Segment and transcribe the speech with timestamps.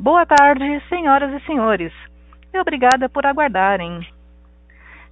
[0.00, 1.92] Boa tarde, senhoras e senhores,
[2.54, 4.06] e obrigada por aguardarem.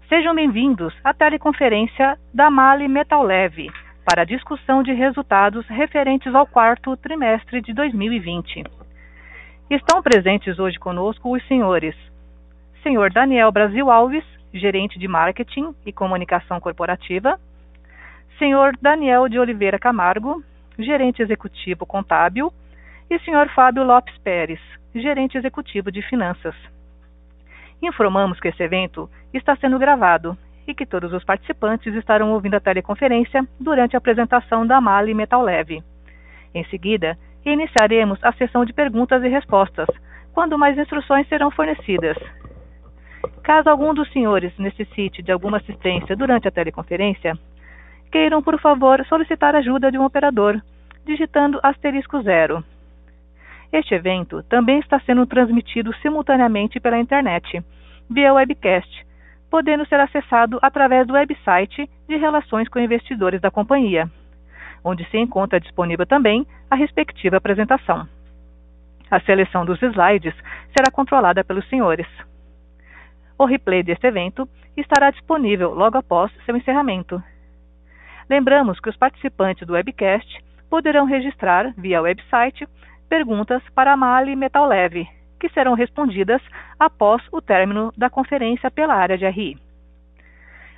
[0.09, 3.69] Sejam bem-vindos à teleconferência da Mali Metal Leve
[4.05, 8.63] para a discussão de resultados referentes ao quarto trimestre de 2020.
[9.69, 11.97] Estão presentes hoje conosco os senhores
[12.81, 14.25] Senhor Daniel Brasil Alves,
[14.55, 17.41] gerente de marketing e comunicação corporativa,
[18.39, 20.45] Senhor Daniel de Oliveira Camargo,
[20.79, 22.53] gerente executivo contábil,
[23.11, 23.49] e Sr.
[23.55, 24.61] Fábio Lopes Pérez,
[24.95, 26.55] gerente executivo de finanças.
[27.83, 32.61] Informamos que esse evento está sendo gravado e que todos os participantes estarão ouvindo a
[32.61, 35.83] teleconferência durante a apresentação da Mali Metal Leve.
[36.55, 39.87] Em seguida, iniciaremos a sessão de perguntas e respostas,
[40.33, 42.17] quando mais instruções serão fornecidas.
[43.43, 47.39] Caso algum dos senhores necessite de alguma assistência durante a teleconferência,
[48.11, 50.61] queiram, por favor, solicitar ajuda de um operador,
[51.05, 52.65] digitando asterisco zero.
[53.73, 57.63] Este evento também está sendo transmitido simultaneamente pela internet,
[58.09, 59.07] via webcast,
[59.51, 64.11] podendo ser acessado através do website de Relações com Investidores da companhia,
[64.85, 68.09] onde se encontra disponível também a respectiva apresentação.
[69.11, 70.35] A seleção dos slides
[70.77, 72.07] será controlada pelos senhores.
[73.39, 77.23] O replay deste evento estará disponível logo após seu encerramento.
[78.29, 82.67] Lembramos que os participantes do webcast poderão registrar via website
[83.09, 85.09] perguntas para a Mali Metal Leve,
[85.39, 86.43] que serão respondidas
[86.79, 89.57] após o término da conferência pela área de RI.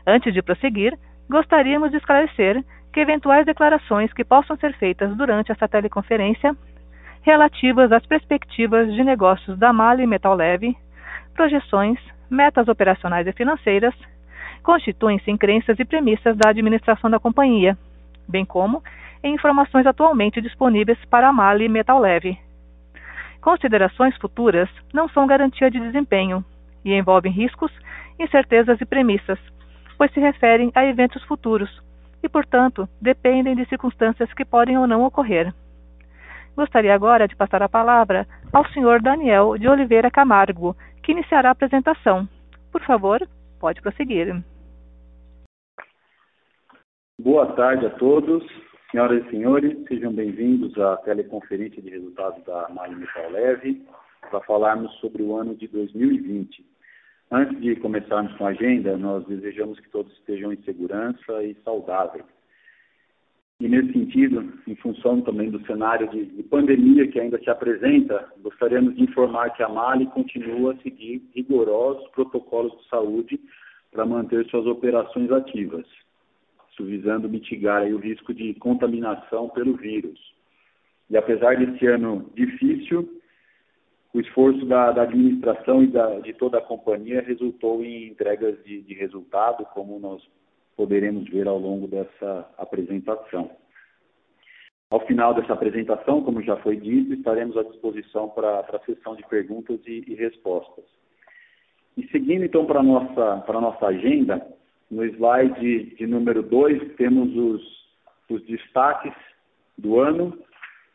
[0.06, 5.68] Antes de prosseguir, gostaríamos de esclarecer que eventuais declarações que possam ser feitas durante esta
[5.68, 6.56] teleconferência
[7.22, 10.76] relativas às perspectivas de negócios da Mali Metal Leve,
[11.34, 11.98] projeções,
[12.30, 13.94] metas operacionais e financeiras,
[14.62, 17.76] constituem-se em crenças e premissas da administração da companhia,
[18.26, 18.82] bem como
[19.22, 22.38] em informações atualmente disponíveis para a Mali Metal Leve.
[23.40, 26.44] Considerações futuras não são garantia de desempenho
[26.84, 27.72] e envolvem riscos,
[28.18, 29.38] incertezas e premissas,
[29.96, 31.70] pois se referem a eventos futuros
[32.22, 35.52] e, portanto, dependem de circunstâncias que podem ou não ocorrer.
[36.56, 39.00] Gostaria agora de passar a palavra ao Sr.
[39.00, 42.28] Daniel de Oliveira Camargo, que iniciará a apresentação.
[42.72, 43.20] Por favor,
[43.60, 44.42] pode prosseguir.
[47.20, 48.44] Boa tarde a todos.
[48.90, 53.82] Senhoras e senhores, sejam bem-vindos à teleconferência de resultados da Metal Leve
[54.30, 56.64] para falarmos sobre o ano de 2020.
[57.30, 62.24] Antes de começarmos com a agenda, nós desejamos que todos estejam em segurança e saudáveis.
[63.60, 68.32] E nesse sentido, em função também do cenário de, de, pandemia que ainda se apresenta,
[68.40, 73.38] gostaríamos de informar que a Mali continua a seguir rigorosos protocolos de saúde
[73.92, 75.86] para manter suas operações ativas
[76.84, 80.18] visando mitigar o risco de contaminação pelo vírus.
[81.10, 83.20] E apesar desse ano difícil,
[84.12, 88.82] o esforço da, da administração e da, de toda a companhia resultou em entregas de,
[88.82, 90.22] de resultado, como nós
[90.76, 93.50] poderemos ver ao longo dessa apresentação.
[94.90, 99.26] Ao final dessa apresentação, como já foi dito, estaremos à disposição para a sessão de
[99.26, 100.84] perguntas e, e respostas.
[101.96, 104.46] E seguindo então para a nossa, nossa agenda,
[104.90, 107.62] no slide de número 2, temos os,
[108.30, 109.14] os destaques
[109.76, 110.38] do ano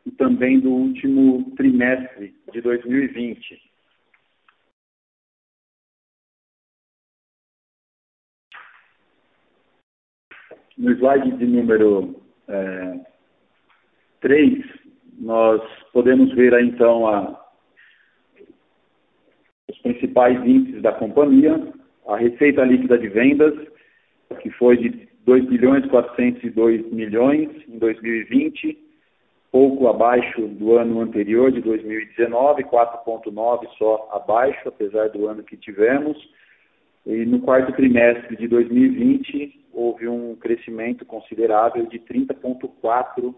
[0.06, 3.62] e também do último trimestre de 2020.
[10.78, 13.00] No slide de número é,
[14.22, 14.66] 3,
[15.20, 15.62] nós
[15.94, 17.40] podemos ver aí, então a,
[19.70, 21.72] os principais índices da companhia,
[22.08, 23.73] a receita líquida de vendas,
[24.40, 28.78] que foi de 2 bilhões 402 milhões em 2020,
[29.52, 36.18] pouco abaixo do ano anterior, de 2019, 4,9 só abaixo, apesar do ano que tivemos.
[37.06, 43.36] E no quarto trimestre de 2020, houve um crescimento considerável de 30,4%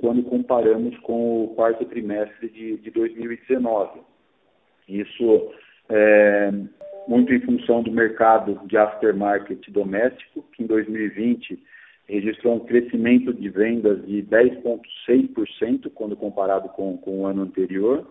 [0.00, 4.00] quando comparamos com o quarto trimestre de, de 2019.
[4.88, 5.52] Isso
[5.88, 6.52] é,
[7.08, 11.58] muito em função do mercado de aftermarket doméstico, que em 2020
[12.08, 18.06] registrou um crescimento de vendas de 10,6% quando comparado com, com o ano anterior.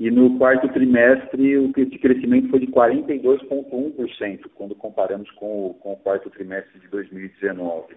[0.00, 5.96] E no quarto trimestre, o crescimento foi de 42,1% quando comparamos com o, com o
[5.96, 7.96] quarto trimestre de 2019.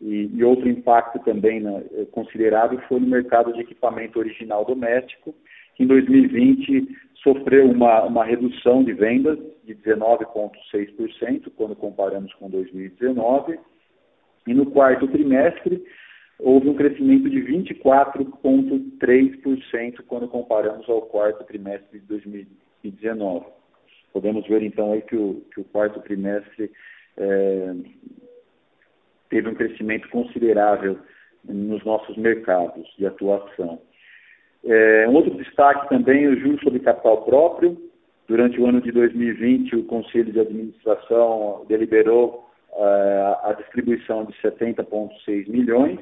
[0.00, 5.34] E, e outro impacto também né, considerável foi no mercado de equipamento original doméstico,
[5.74, 6.86] que em 2020
[7.22, 13.58] sofreu uma, uma redução de vendas de 19,6% quando comparamos com 2019.
[14.46, 15.82] E no quarto trimestre,
[16.38, 23.46] houve um crescimento de 24,3% quando comparamos ao quarto trimestre de 2019.
[24.12, 26.70] Podemos ver então aí que o, que o quarto trimestre
[27.16, 27.74] é,
[29.30, 30.98] teve um crescimento considerável
[31.44, 33.80] nos nossos mercados de atuação.
[34.66, 37.76] É, um outro destaque também o juros sobre capital próprio.
[38.26, 45.48] Durante o ano de 2020, o Conselho de Administração deliberou é, a distribuição de 70,6
[45.48, 46.00] milhões,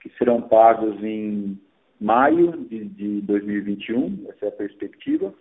[0.00, 1.58] que serão pagos em
[1.98, 5.32] maio de, de 2021, essa é a perspectiva.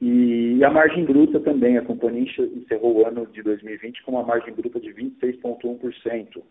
[0.00, 4.52] E a margem bruta também, a companhia encerrou o ano de 2020 com uma margem
[4.52, 6.44] bruta de 26,1%, um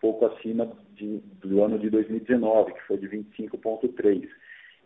[0.00, 4.28] pouco acima de, do ano de 2019, que foi de 25,3%.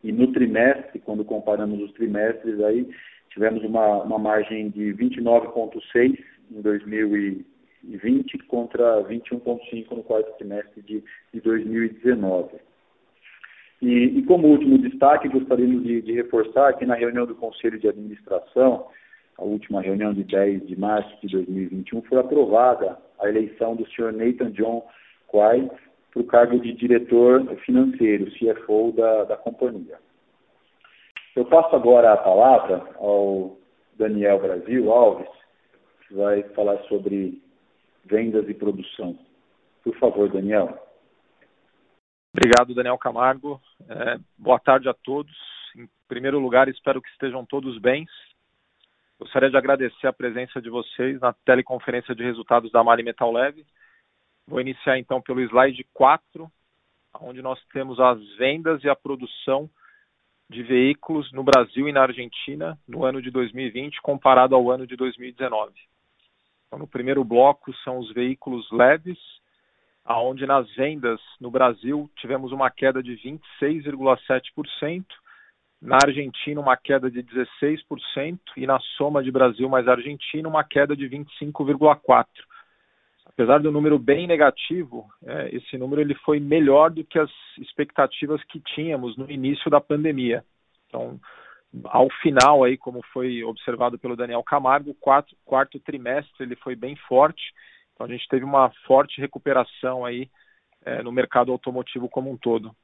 [0.02, 2.88] E no trimestre, quando comparamos os trimestres, aí
[3.30, 6.18] tivemos uma, uma margem de 29,6%
[6.52, 11.02] em 2020 contra 21,5% no quarto trimestre de,
[11.32, 12.56] de 2019.
[13.82, 17.88] E, e, como último destaque, gostaríamos de, de, reforçar que na reunião do Conselho de
[17.88, 18.86] Administração,
[19.36, 24.12] a última reunião de 10 de março de 2021, foi aprovada a eleição do senhor
[24.12, 24.86] Nathan John
[25.34, 29.98] Para o cargo de diretor financeiro, CFO da, da companhia.
[31.34, 33.58] Eu passo agora a palavra ao
[33.98, 35.28] Daniel Brasil Alves,
[36.06, 37.42] que vai falar sobre
[38.04, 39.18] vendas e produção.
[39.82, 40.78] Por favor, Daniel.
[42.32, 43.60] Obrigado, Daniel Camargo.
[43.88, 45.34] É, boa tarde a todos.
[45.76, 48.06] Em primeiro lugar, espero que estejam todos bem.
[49.18, 53.66] Gostaria de agradecer a presença de vocês na teleconferência de resultados da Mali Metal Leve
[54.46, 56.50] Vou iniciar então pelo slide 4,
[57.20, 59.70] onde nós temos as vendas e a produção
[60.50, 64.96] de veículos no Brasil e na Argentina no ano de 2020 comparado ao ano de
[64.96, 65.72] 2019.
[66.66, 69.18] Então, no primeiro bloco são os veículos leves,
[70.04, 75.04] aonde nas vendas no Brasil tivemos uma queda de 26,7%,
[75.80, 80.94] na Argentina uma queda de 16% e na soma de Brasil mais Argentina uma queda
[80.94, 82.26] de 25,4%
[83.24, 88.42] apesar do número bem negativo, é, esse número ele foi melhor do que as expectativas
[88.44, 90.44] que tínhamos no início da pandemia.
[90.88, 91.18] Então,
[91.84, 96.76] ao final aí, como foi observado pelo Daniel Camargo, o quarto, quarto trimestre ele foi
[96.76, 97.42] bem forte.
[97.94, 100.30] Então a gente teve uma forte recuperação aí
[100.84, 102.74] é, no mercado automotivo como um todo.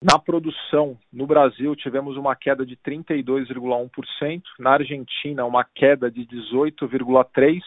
[0.00, 7.60] Na produção, no Brasil, tivemos uma queda de 32,1%, na Argentina, uma queda de 18,3%,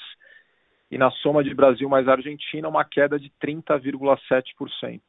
[0.91, 4.99] e na soma de Brasil mais Argentina, uma queda de 30,7%.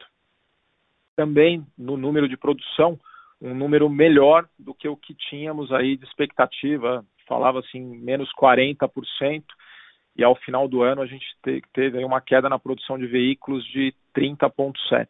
[1.16, 2.98] Também no número de produção,
[3.40, 9.42] um número melhor do que o que tínhamos aí de expectativa, falava assim, menos 40%,
[10.14, 11.26] e ao final do ano a gente
[11.72, 15.08] teve uma queda na produção de veículos de 30,7%.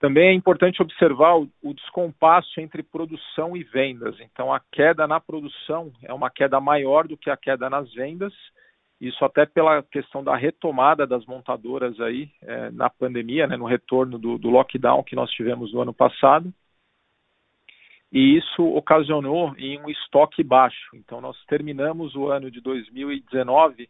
[0.00, 4.16] Também é importante observar o, o, descompasso entre produção e vendas.
[4.20, 8.32] Então, a queda na produção é uma queda maior do que a queda nas vendas,
[9.00, 14.18] isso até pela questão da retomada das montadoras aí é, na pandemia, né, no retorno
[14.18, 16.52] do, do lockdown que nós tivemos no ano passado.
[18.10, 20.96] E isso ocasionou em um estoque baixo.
[20.96, 23.88] Então nós terminamos o ano de 2019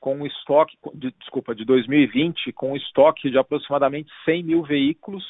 [0.00, 5.24] com um estoque, de, desculpa, de 2020 com um estoque de aproximadamente 100 mil veículos,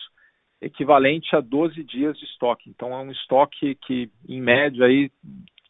[0.62, 2.70] equivalente a 12 dias de estoque.
[2.70, 5.10] Então é um estoque que, em média, aí,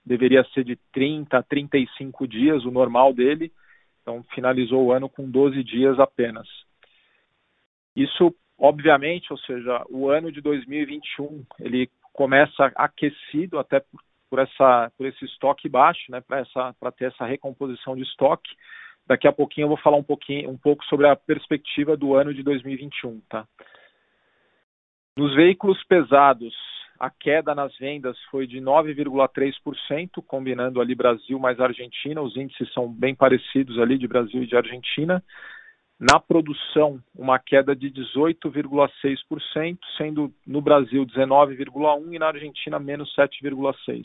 [0.05, 3.53] deveria ser de 30 a 35 dias, o normal dele.
[4.01, 6.49] Então, finalizou o ano com 12 dias apenas.
[7.95, 14.91] Isso, obviamente, ou seja, o ano de 2021, ele começa aquecido até por, por essa,
[14.97, 18.51] por esse estoque baixo, né, para ter essa recomposição de estoque.
[19.07, 22.33] Daqui a pouquinho eu vou falar um, pouquinho, um pouco sobre a perspectiva do ano
[22.33, 23.47] de 2021, tá?
[25.17, 26.55] Nos veículos pesados,
[27.03, 32.23] a queda nas vendas foi de 9,3%, combinando ali Brasil mais Argentina.
[32.23, 35.21] Os índices são bem parecidos ali de Brasil e de Argentina.
[35.99, 44.05] Na produção, uma queda de 18,6%, sendo no Brasil 19,1% e na Argentina menos 7,6%.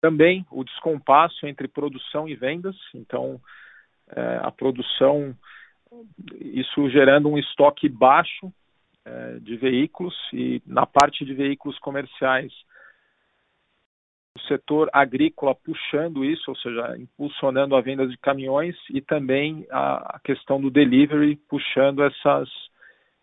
[0.00, 3.38] Também o descompasso entre produção e vendas, então
[4.08, 5.36] é, a produção,
[6.40, 8.50] isso gerando um estoque baixo
[9.04, 12.52] é, de veículos e na parte de veículos comerciais
[14.36, 20.16] o setor agrícola puxando isso, ou seja, impulsionando a venda de caminhões e também a,
[20.16, 22.48] a questão do delivery puxando essas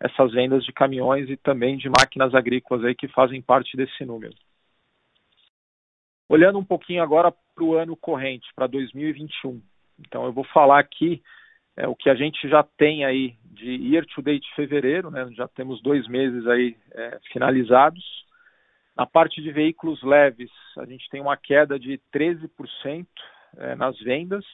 [0.00, 4.32] essas vendas de caminhões e também de máquinas agrícolas aí que fazem parte desse número.
[6.28, 9.60] Olhando um pouquinho agora para o ano corrente, para 2021.
[9.98, 11.20] Então eu vou falar aqui
[11.78, 15.46] é, o que a gente já tem aí de year to date fevereiro, né, já
[15.46, 18.04] temos dois meses aí é, finalizados.
[18.96, 23.06] Na parte de veículos leves, a gente tem uma queda de 13%
[23.58, 24.44] é, nas vendas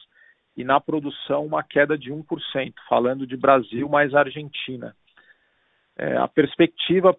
[0.55, 4.95] e na produção uma queda de 1%, falando de Brasil mais Argentina.
[5.97, 7.17] É, a perspectiva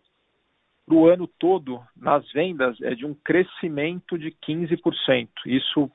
[0.86, 5.28] para o ano todo nas vendas é de um crescimento de 15%.
[5.46, 5.90] Isso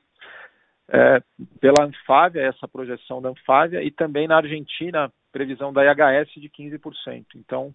[0.88, 1.22] é,
[1.60, 7.24] pela Anfávia, essa projeção da Anfávia, e também na Argentina, previsão da IHS de 15%.
[7.36, 7.74] Então,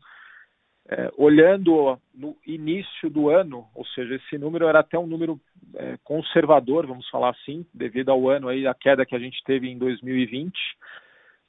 [0.89, 5.39] é, olhando no início do ano, ou seja, esse número era até um número
[5.75, 9.67] é, conservador, vamos falar assim, devido ao ano aí, a queda que a gente teve
[9.69, 10.53] em 2020.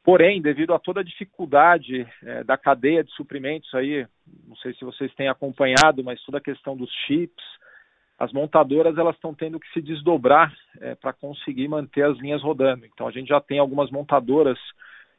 [0.02, 4.06] Porém, devido a toda a dificuldade é, da cadeia de suprimentos aí,
[4.46, 7.44] não sei se vocês têm acompanhado, mas toda a questão dos chips,
[8.18, 12.84] as montadoras elas estão tendo que se desdobrar é, para conseguir manter as linhas rodando.
[12.84, 14.58] Então a gente já tem algumas montadoras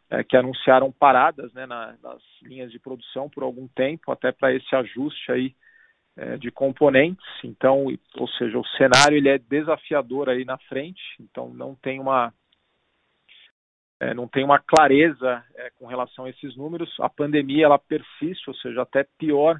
[0.10, 4.54] é, que anunciaram paradas né, na, nas linhas de produção por algum tempo, até para
[4.54, 5.56] esse ajuste aí
[6.18, 7.26] é, de componentes.
[7.42, 7.86] Então,
[8.18, 11.02] ou seja, o cenário ele é desafiador aí na frente.
[11.22, 12.34] Então não tem uma
[14.16, 15.44] não tem uma clareza
[15.78, 16.90] com relação a esses números.
[17.02, 19.60] A pandemia ela persiste, ou seja, até pior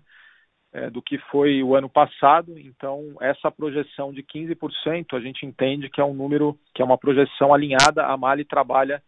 [0.72, 2.58] é, do que foi o ano passado.
[2.58, 6.98] Então, essa projeção de 15%, a gente entende que é um número, que é uma
[6.98, 8.06] projeção alinhada.
[8.06, 9.02] A Mali trabalha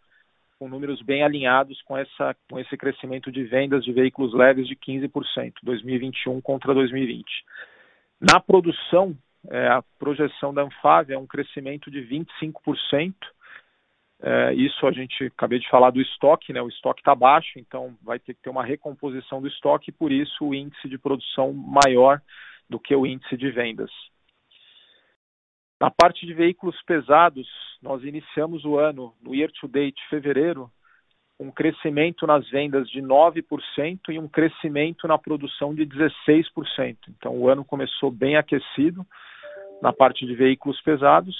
[0.57, 4.75] com números bem alinhados com, essa, com esse crescimento de vendas de veículos leves de
[4.75, 7.25] 15%, 2021 contra 2020.
[8.19, 9.17] Na produção,
[9.49, 13.13] é, a projeção da Anfávia é um crescimento de 25%,
[14.23, 16.61] é, isso a gente acabei de falar do estoque, né?
[16.61, 20.45] O estoque está baixo, então vai ter que ter uma recomposição do estoque, por isso
[20.45, 22.21] o índice de produção maior
[22.69, 23.89] do que o índice de vendas.
[25.79, 27.47] Na parte de veículos pesados,
[27.81, 30.69] nós iniciamos o ano, no year to date, fevereiro,
[31.39, 36.97] um crescimento nas vendas de 9% e um crescimento na produção de 16%.
[37.09, 39.03] Então o ano começou bem aquecido
[39.81, 41.35] na parte de veículos pesados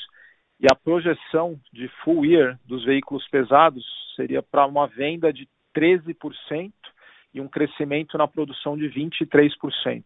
[0.62, 3.84] e a projeção de full year dos veículos pesados
[4.16, 6.72] seria para uma venda de 13%
[7.34, 10.04] e um crescimento na produção de 23%.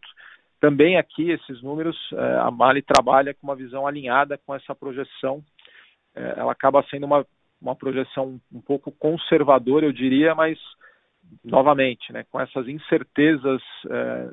[0.62, 5.43] Também aqui, esses números, eh, a Mali trabalha com uma visão alinhada com essa projeção.
[6.15, 7.25] Eh, ela acaba sendo uma,
[7.62, 10.57] uma projeção um pouco conservadora, eu diria, mas,
[11.43, 14.29] novamente, né, com essas incertezas eh,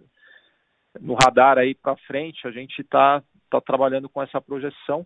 [1.01, 5.05] no radar aí para frente, a gente está tá trabalhando com essa projeção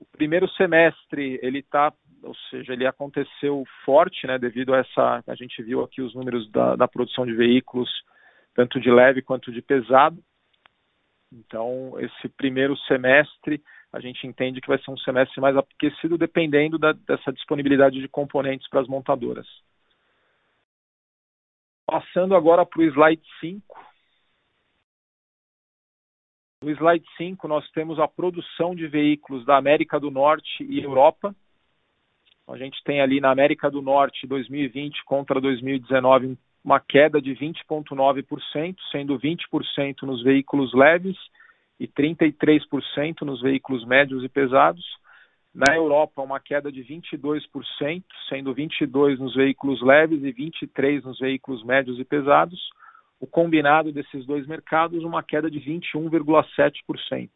[0.00, 5.34] o primeiro semestre ele está, ou seja, ele aconteceu forte, né, devido a essa, a
[5.34, 7.90] gente viu aqui os números da, da produção de veículos,
[8.54, 10.18] tanto de leve quanto de pesado.
[11.32, 13.62] Então, esse primeiro semestre
[13.92, 18.08] a gente entende que vai ser um semestre mais aquecido, dependendo da, dessa disponibilidade de
[18.08, 19.46] componentes para as montadoras.
[21.86, 23.87] Passando agora para o slide 5,
[26.62, 31.34] no slide 5, nós temos a produção de veículos da América do Norte e Europa.
[32.48, 38.76] A gente tem ali na América do Norte 2020 contra 2019 uma queda de 20,9%,
[38.90, 41.16] sendo 20% nos veículos leves
[41.78, 44.84] e 33% nos veículos médios e pesados.
[45.54, 51.64] Na Europa, uma queda de 22%, sendo 22% nos veículos leves e 23% nos veículos
[51.64, 52.60] médios e pesados
[53.20, 57.30] o combinado desses dois mercados, uma queda de 21,7%.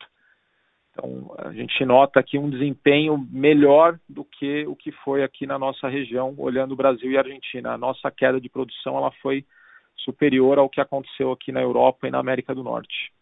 [0.91, 5.59] Então, a gente nota aqui um desempenho melhor do que o que foi aqui na
[5.59, 7.73] nossa região, olhando Brasil e Argentina.
[7.73, 9.45] A nossa queda de produção ela foi
[9.97, 13.13] superior ao que aconteceu aqui na Europa e na América do Norte.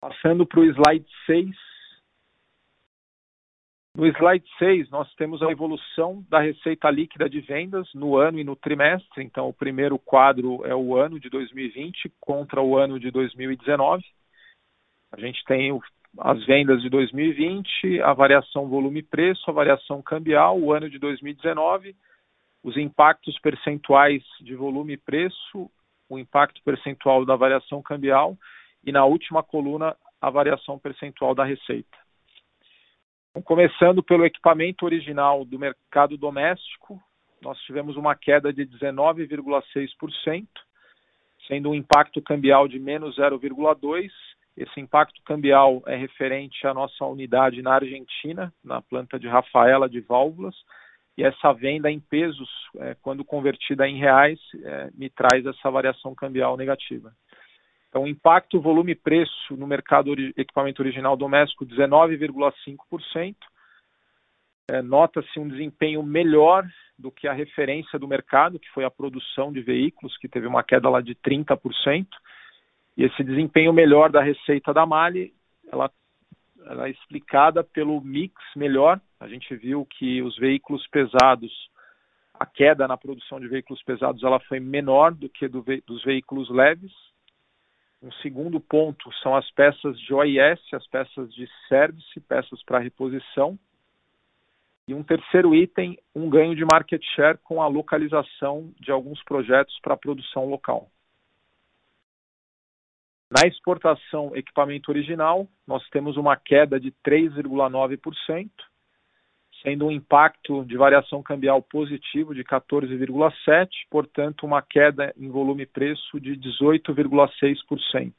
[0.00, 1.48] Passando para o slide 6,
[3.96, 8.44] no slide 6, nós temos a evolução da receita líquida de vendas no ano e
[8.44, 9.24] no trimestre.
[9.24, 14.04] Então, o primeiro quadro é o ano de 2020 contra o ano de 2019.
[15.10, 15.80] A gente tem
[16.18, 21.96] as vendas de 2020, a variação volume-preço, a variação cambial, o ano de 2019,
[22.62, 25.70] os impactos percentuais de volume preço,
[26.06, 28.36] o impacto percentual da variação cambial
[28.84, 32.05] e, na última coluna, a variação percentual da receita.
[33.44, 37.00] Começando pelo equipamento original do mercado doméstico,
[37.42, 40.46] nós tivemos uma queda de 19,6%,
[41.46, 44.10] sendo um impacto cambial de menos 0,2%.
[44.56, 50.00] Esse impacto cambial é referente à nossa unidade na Argentina, na planta de Rafaela de
[50.00, 50.56] válvulas,
[51.18, 56.14] e essa venda em pesos, é, quando convertida em reais, é, me traz essa variação
[56.14, 57.12] cambial negativa.
[57.96, 63.34] Então, impacto volume-preço no mercado ori equipamento original doméstico, 19,5%.
[64.68, 69.50] é, nota-se um desempenho melhor do que a referência do mercado, que foi a produção
[69.50, 72.06] de veículos, que teve uma queda lá de 30%.
[72.98, 75.32] E esse desempenho melhor da receita da Mali,
[75.72, 75.90] ela,
[76.66, 79.00] ela é explicada pelo mix melhor.
[79.18, 81.50] A gente viu que os veículos pesados,
[82.34, 86.50] a queda na produção de veículos pesados, ela foi menor do que do, dos veículos
[86.50, 86.92] leves.
[88.02, 93.58] Um segundo ponto são as peças de OIS, as peças de service, peças para reposição.
[94.88, 99.76] E um terceiro item, um ganho de market share com a localização de alguns projetos
[99.80, 100.88] para produção local.
[103.28, 108.48] Na exportação equipamento original, nós temos uma queda de 3,9%,
[109.62, 115.66] sendo um impacto de variação cambial positivo de 14,7%, portanto, uma queda em volume e
[115.66, 118.12] preço de 18,6%.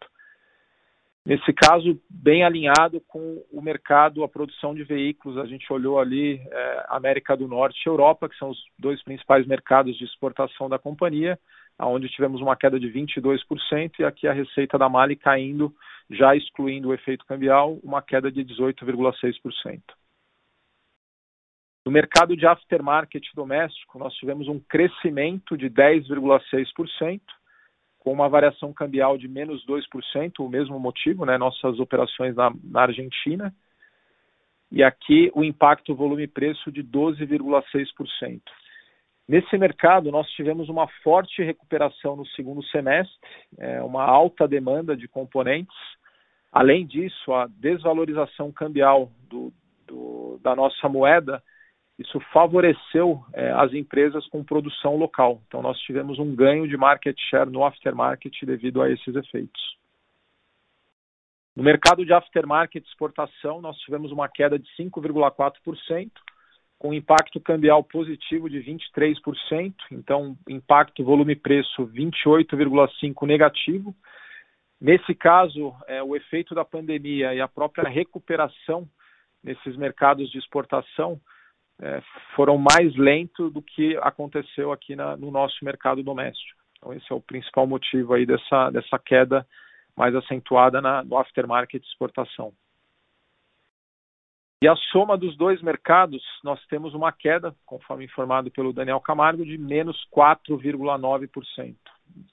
[1.25, 6.39] Nesse caso, bem alinhado com o mercado, a produção de veículos, a gente olhou ali
[6.49, 10.79] é, América do Norte e Europa, que são os dois principais mercados de exportação da
[10.79, 11.37] companhia,
[11.77, 15.73] onde tivemos uma queda de 22% e aqui a receita da Mali caindo,
[16.09, 19.81] já excluindo o efeito cambial, uma queda de 18,6%.
[21.87, 27.21] No mercado de aftermarket doméstico, nós tivemos um crescimento de 10,6%,
[27.97, 32.81] com uma variação cambial de menos 2%, o mesmo motivo, né, nossas operações na, na
[32.81, 33.55] Argentina.
[34.69, 38.41] E aqui o impacto volume-preço de 12,6%.
[39.25, 43.15] Nesse mercado, nós tivemos uma forte recuperação no segundo semestre,
[43.57, 45.77] é, uma alta demanda de componentes.
[46.51, 49.53] Além disso, a desvalorização cambial do,
[49.87, 51.41] do, da nossa moeda
[51.97, 55.41] isso favoreceu é, as empresas com produção local.
[55.47, 59.77] Então, nós tivemos um ganho de market share no aftermarket devido a esses efeitos.
[61.55, 66.11] No mercado de aftermarket exportação, nós tivemos uma queda de 5,4%,
[66.77, 73.95] com impacto cambial positivo de 23%, então impacto volume-preço 28,5% negativo.
[74.79, 78.87] Nesse caso, é, o efeito da pandemia e a própria recuperação
[79.43, 81.19] nesses mercados de exportação
[81.81, 82.01] é,
[82.35, 86.59] foram mais lentos do que aconteceu aqui na, no nosso mercado doméstico.
[86.77, 89.45] Então esse é o principal motivo aí dessa, dessa queda
[89.95, 92.53] mais acentuada na, no aftermarket exportação.
[94.61, 99.45] E a soma dos dois mercados, nós temos uma queda, conforme informado pelo Daniel Camargo,
[99.45, 101.75] de menos 4,9%,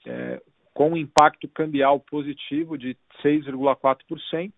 [0.07, 0.41] é,
[0.73, 4.51] com um impacto cambial positivo de 6,4%,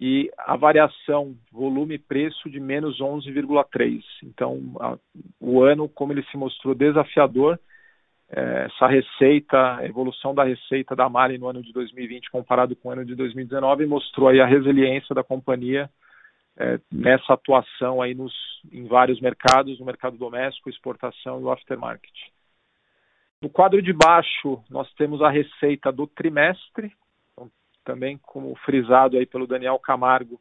[0.00, 4.02] e a variação volume-preço de menos 11,3.
[4.24, 4.96] Então, a,
[5.38, 7.60] o ano, como ele se mostrou desafiador,
[8.30, 12.88] é, essa receita, a evolução da receita da Mali no ano de 2020 comparado com
[12.88, 15.90] o ano de 2019 mostrou aí a resiliência da companhia
[16.56, 18.32] é, nessa atuação aí nos,
[18.72, 22.14] em vários mercados, no mercado doméstico, exportação e o aftermarket.
[23.42, 26.92] No quadro de baixo, nós temos a receita do trimestre,
[27.84, 30.40] também, como frisado aí pelo Daniel Camargo,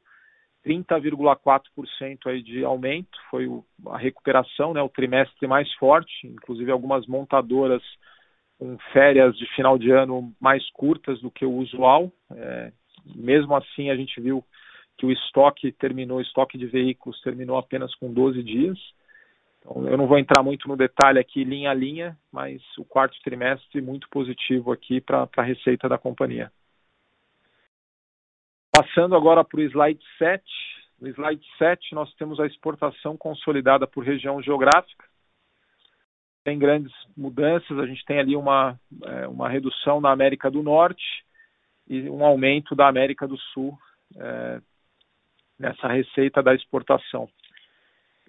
[0.66, 7.08] 30,4% aí de aumento, foi o, a recuperação, né, o trimestre mais forte, inclusive algumas
[7.08, 7.82] montadoras
[8.58, 12.12] com férias de final de ano mais curtas do que o usual.
[12.32, 12.74] É,
[13.16, 14.44] mesmo assim, a gente viu
[14.98, 18.78] que o estoque terminou, o estoque de veículos terminou apenas com 12 dias.
[19.60, 23.18] Então, eu não vou entrar muito no detalhe aqui, linha a linha, mas o quarto
[23.24, 26.52] trimestre muito positivo aqui para a receita da companhia.
[28.80, 30.42] Passando agora para o slide 7.
[31.02, 35.04] No slide 7, nós temos a exportação consolidada por região geográfica.
[36.46, 41.04] Tem grandes mudanças, a gente tem ali uma, é, uma redução na América do Norte
[41.90, 43.78] e um aumento da América do Sul
[44.16, 44.62] é,
[45.60, 47.28] nessa receita da exportação.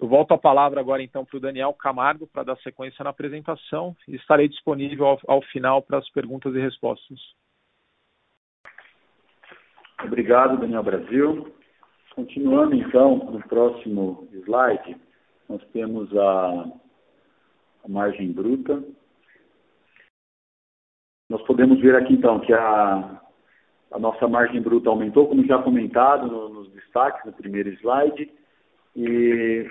[0.01, 3.97] Eu volto a palavra agora então para o Daniel Camargo para dar sequência na apresentação
[4.09, 7.21] e estarei disponível ao, ao final para as perguntas e respostas.
[10.05, 11.53] Obrigado, Daniel Brasil.
[12.15, 14.97] Continuando, então, no próximo slide,
[15.49, 16.73] nós temos a,
[17.85, 18.83] a margem bruta.
[21.29, 23.21] Nós podemos ver aqui, então, que a,
[23.93, 28.31] a nossa margem bruta aumentou, como já comentado no, nos destaques no primeiro slide,
[28.97, 29.71] e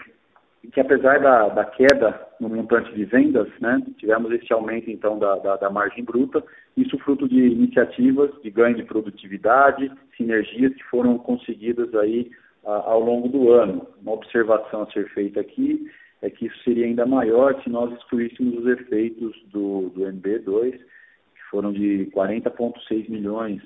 [0.67, 5.35] que apesar da, da, queda no montante de vendas, né, tivemos esse aumento então da,
[5.37, 6.43] da, da, margem bruta,
[6.75, 12.29] isso fruto de iniciativas de ganho de produtividade, sinergias que foram conseguidas aí
[12.65, 13.87] a, ao longo do ano.
[14.01, 15.89] Uma observação a ser feita aqui
[16.21, 21.43] é que isso seria ainda maior se nós excluíssemos os efeitos do, do MB2, que
[21.49, 23.61] foram de 40,6 milhões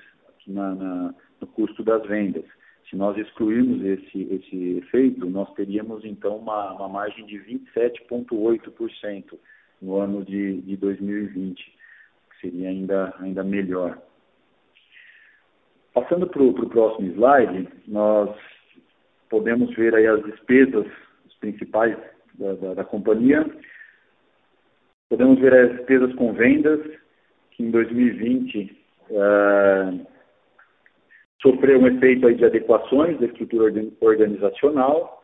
[0.47, 2.45] na, na, no custo das vendas.
[2.89, 9.37] Se nós excluirmos esse, esse efeito, nós teríamos então uma, uma margem de 27,8%
[9.81, 13.97] no ano de, de 2020, que seria ainda, ainda melhor.
[15.93, 18.35] Passando para o próximo slide, nós
[19.29, 20.87] podemos ver aí as despesas
[21.39, 21.97] principais
[22.35, 23.45] da, da, da companhia.
[25.09, 26.79] Podemos ver as despesas com vendas,
[27.51, 28.77] que em 2020
[29.11, 30.05] eh,
[31.43, 35.21] sofreu um efeito aí de adequações da estrutura organizacional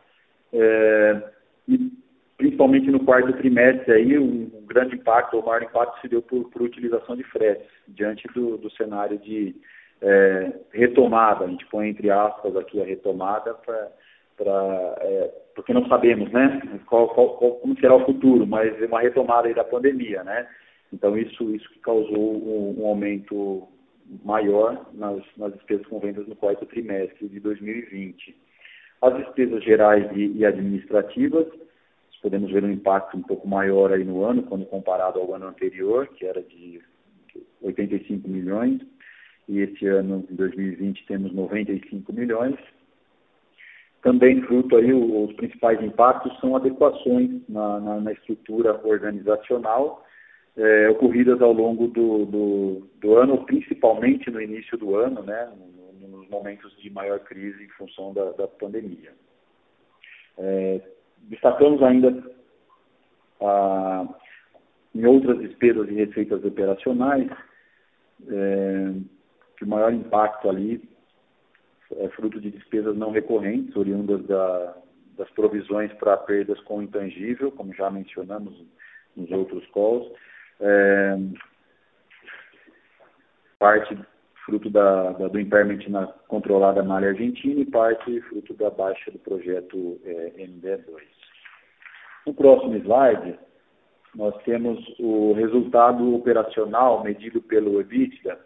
[0.53, 1.23] eh,
[1.67, 1.91] e
[2.37, 6.49] principalmente no quarto trimestre aí um, um grande impacto, o maior impacto se deu por,
[6.49, 9.55] por utilização de fretes diante do, do cenário de
[10.01, 16.31] é, retomada, a gente põe entre aspas aqui a retomada para é, porque não sabemos,
[16.31, 20.47] né, qual, qual, qual, como será o futuro, mas é uma retomada da pandemia, né,
[20.93, 23.67] então isso, isso que causou um, um aumento
[24.23, 28.35] maior nas, nas despesas com vendas no quarto trimestre de 2020.
[29.01, 31.47] As despesas gerais e, e administrativas,
[32.21, 36.07] podemos ver um impacto um pouco maior aí no ano, quando comparado ao ano anterior,
[36.07, 36.81] que era de
[37.61, 38.81] 85 milhões,
[39.47, 42.55] e esse ano, em 2020, temos 95 milhões.
[44.01, 50.05] Também fruto aí, os principais impactos são adequações na, na, na estrutura organizacional
[50.57, 55.51] é, ocorridas ao longo do, do, do, ano, principalmente no início do ano, né,
[56.01, 59.13] nos momentos de maior crise em função da, da pandemia.
[60.37, 60.81] É,
[61.29, 62.23] destacamos ainda
[63.41, 64.07] a,
[64.93, 67.29] em outras despesas e receitas operacionais,
[68.27, 68.93] é,
[69.57, 70.81] que o maior impacto ali
[71.97, 74.77] é fruto de despesas não recorrentes, oriundas da,
[75.17, 78.65] das provisões para perdas com intangível, como já mencionamos
[79.15, 80.11] nos outros calls,
[80.59, 81.17] é,
[83.57, 83.97] parte
[84.45, 89.19] fruto da, da, do impairment na controlada malha argentina e parte fruto da baixa do
[89.19, 91.01] projeto é, MD2.
[92.25, 93.37] No próximo slide,
[94.15, 98.39] nós temos o resultado operacional medido pelo EBITDA,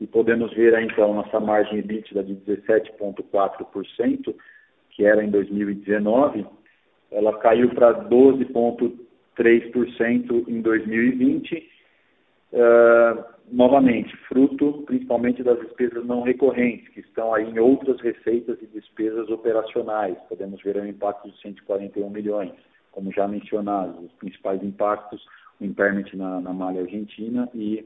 [0.00, 4.34] e podemos ver então nossa margem EBITDA de 17,4%,
[4.90, 6.46] que era em 2019,
[7.10, 9.09] ela caiu para 12,3%
[10.48, 11.70] em 2020,
[12.52, 18.66] uh, novamente, fruto principalmente das despesas não recorrentes, que estão aí em outras receitas e
[18.66, 20.16] despesas operacionais.
[20.28, 22.52] Podemos ver um impacto de 141 milhões,
[22.92, 25.24] como já mencionado, os principais impactos,
[25.60, 27.84] o impairment na, na malha argentina e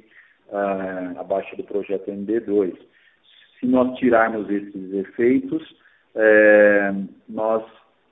[0.49, 2.77] uh, abaixo do projeto MD2.
[3.61, 5.63] Se nós tirarmos esses efeitos,
[6.15, 6.95] é,
[7.29, 7.65] nós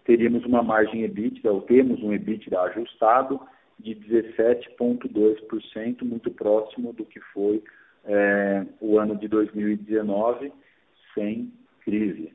[0.05, 3.41] teríamos uma margem EBITDA, ou temos um EBITDA ajustado
[3.79, 7.63] de 17,2%, muito próximo do que foi
[8.05, 10.53] é, o ano de 2019,
[11.15, 11.53] sem
[11.85, 12.33] crise,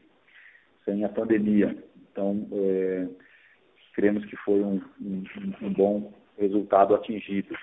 [0.86, 1.78] sem a pandemia.
[2.12, 3.08] Então, é,
[3.94, 5.24] cremos que foi um, um,
[5.62, 7.56] um bom resultado atingido.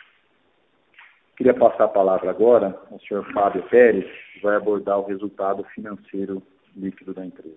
[1.37, 6.43] Queria passar a palavra agora ao senhor Fábio Pérez, que vai abordar o resultado financeiro
[6.77, 7.57] líquido da empresa.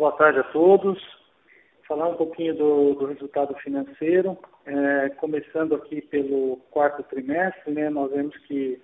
[0.00, 0.98] Boa tarde a todos.
[1.86, 4.34] Falar um pouquinho do, do resultado financeiro,
[4.64, 8.80] é, começando aqui pelo quarto trimestre, né, nós vemos que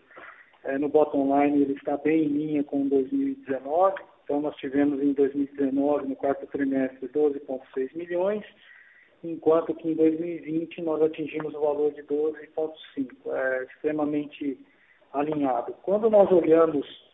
[0.65, 5.15] é, no bottom line ele está bem em linha com 2019, então nós tivemos em
[5.15, 8.45] 2019, no quarto trimestre, 12,6 milhões,
[9.25, 14.61] enquanto que em 2020 nós atingimos o valor de 12,5, é extremamente
[15.15, 15.73] alinhado.
[15.83, 17.06] Quando nós olhamos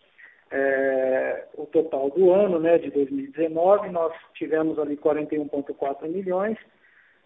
[0.53, 6.59] é, o total do ano, né, de 2019, nós tivemos ali 41,4 milhões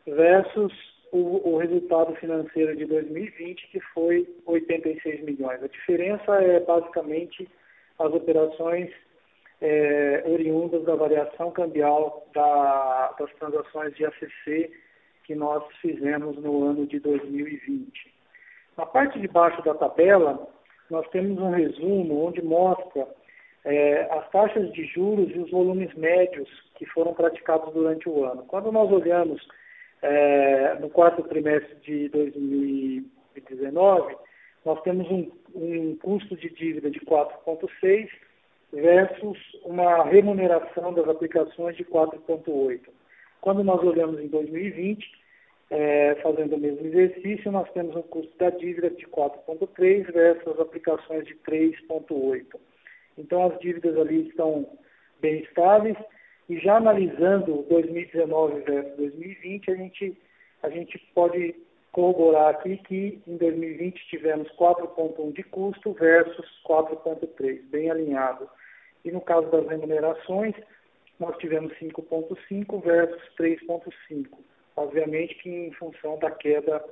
[0.07, 0.73] versus
[1.11, 5.62] o, o, resultado financeiro de 2020, que foi 86 milhões.
[5.62, 7.49] A diferença é basicamente
[7.99, 8.91] as operações
[9.61, 14.71] é, oriundas da variação cambial da, das transações de ACC
[15.25, 18.15] que nós fizemos no ano de 2020.
[18.77, 20.49] Na parte de baixo da tabela,
[20.90, 23.07] nós temos um resumo onde mostra
[23.64, 28.44] é, as taxas de juros e os volumes médios que foram praticados durante o ano.
[28.44, 29.46] Quando nós olhamos
[30.03, 34.16] é, no quarto trimestre de 2019,
[34.64, 38.09] nós temos um, um custo de dívida de 4,6
[38.72, 42.81] versus uma remuneração das aplicações de 4,8.
[43.40, 45.05] Quando nós olhamos em 2020,
[45.71, 51.27] é, fazendo o mesmo exercício, nós temos um custo da dívida de 4,3 versus aplicações
[51.27, 52.45] de 3,8.
[53.19, 54.69] Então, as dívidas ali estão
[55.21, 55.97] bem estáveis.
[56.49, 60.19] E já analisando 2019 versus 2020, a gente,
[60.63, 61.57] a gente pode
[61.91, 68.49] corroborar aqui que em 2020 tivemos 4,1 de custo versus 4,3, bem alinhado
[69.05, 70.55] E no caso das remunerações,
[71.19, 74.27] nós tivemos 5,5 versus 3,5.
[74.77, 76.85] Obviamente que em função da queda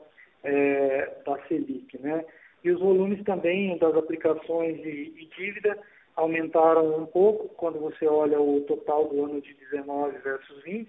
[0.42, 2.24] é, da Selic, né?
[2.62, 5.78] E os volumes também das aplicações e, dívida
[6.16, 10.88] aumentaram um pouco quando você olha o total do ano de 19 versus 20,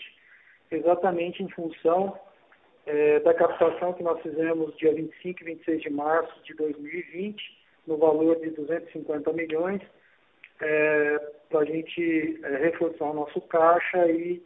[0.71, 2.17] exatamente em função
[2.85, 7.41] é, da captação que nós fizemos dia 25 e 26 de março de 2020,
[7.87, 9.81] no valor de 250 milhões,
[10.61, 11.17] é,
[11.49, 14.41] para a gente é, reforçar o nosso caixa e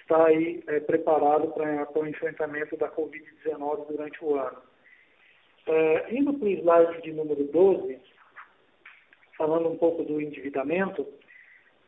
[0.00, 4.58] estar aí é, preparado para o enfrentamento da Covid-19 durante o ano.
[5.66, 7.98] É, indo para o slide de número 12,
[9.36, 11.06] falando um pouco do endividamento,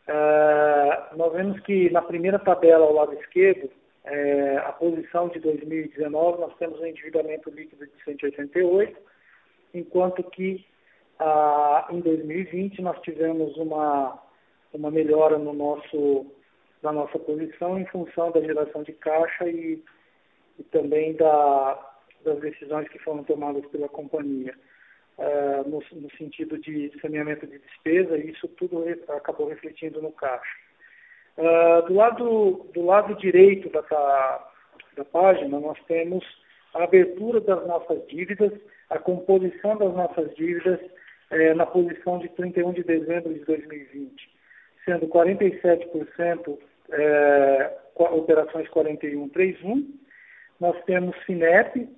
[0.07, 3.71] é, nós vemos que na primeira tabela ao lado esquerdo,
[4.05, 8.97] é, a posição de 2019, nós temos um endividamento líquido de 188,
[9.75, 10.65] enquanto que
[11.19, 14.19] ah, em 2020 nós tivemos uma,
[14.73, 16.27] uma melhora no nosso,
[16.83, 19.83] na nossa posição em função da geração de caixa e,
[20.59, 21.93] e também da,
[22.25, 24.55] das decisões que foram tomadas pela companhia.
[25.19, 30.13] Uh, no, no, sentido de saneamento de despesa, e isso tudo re, acabou refletindo no
[30.13, 30.57] caixa.
[31.39, 33.81] Uh, do, lado, do lado direito da,
[34.95, 36.23] da página, nós temos
[36.75, 38.53] a abertura das nossas dívidas,
[38.91, 40.81] a composição das nossas dívidas
[41.31, 44.36] eh, na posição de 31 de dezembro de 2020,
[44.87, 46.59] sendo 47%
[46.91, 49.99] eh, operações 4131,
[50.59, 51.89] nós temos FINEP,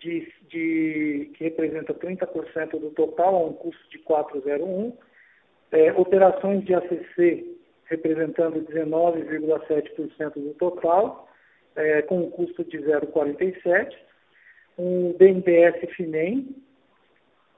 [0.00, 4.96] de, de, que representa 30% do total, a um custo de 401.
[5.72, 11.28] É, operações de ACC, representando 19,7% do total,
[11.76, 13.94] é, com um custo de 0,47.
[14.78, 16.56] Um BNDES FINEM,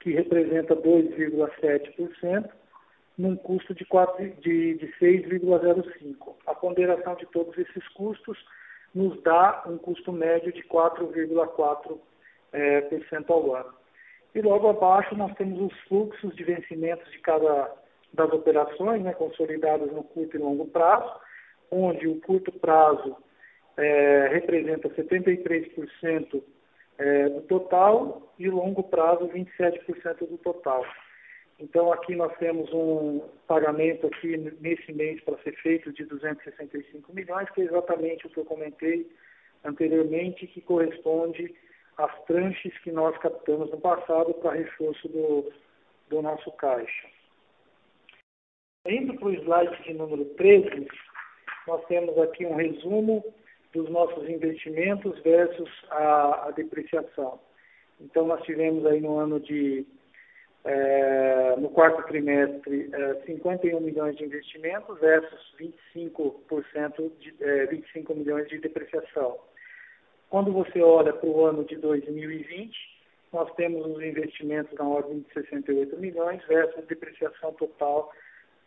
[0.00, 2.50] que representa 2,7%,
[3.16, 3.84] num custo de,
[4.40, 6.34] de, de 6,05%.
[6.46, 8.38] A ponderação de todos esses custos
[8.94, 11.98] nos dá um custo médio de 4,4%
[12.52, 12.88] é,
[13.28, 13.74] ao ano.
[14.34, 17.70] E logo abaixo nós temos os fluxos de vencimentos de cada
[18.12, 21.10] das operações, né, consolidadas no curto e longo prazo,
[21.70, 23.16] onde o curto prazo
[23.76, 26.42] é, representa 73%
[26.98, 30.84] é, do total e o longo prazo 27% do total.
[31.62, 37.48] Então aqui nós temos um pagamento aqui nesse mês para ser feito de 265 milhões,
[37.50, 39.08] que é exatamente o que eu comentei
[39.64, 41.54] anteriormente, que corresponde
[41.98, 45.52] as tranches que nós captamos no passado para reforço do,
[46.08, 47.06] do nosso caixa.
[48.84, 50.88] Indo para o slide de número 13,
[51.68, 53.24] nós temos aqui um resumo
[53.72, 57.38] dos nossos investimentos versus a, a depreciação.
[58.00, 59.86] Então, nós tivemos aí no ano de,
[61.58, 68.58] no quarto trimestre, é, 51 milhões de investimentos versus 25%, de, é, 25 milhões de
[68.58, 69.38] depreciação.
[70.30, 72.72] Quando você olha para o ano de 2020,
[73.32, 78.12] nós temos os investimentos na ordem de 68 milhões versus depreciação total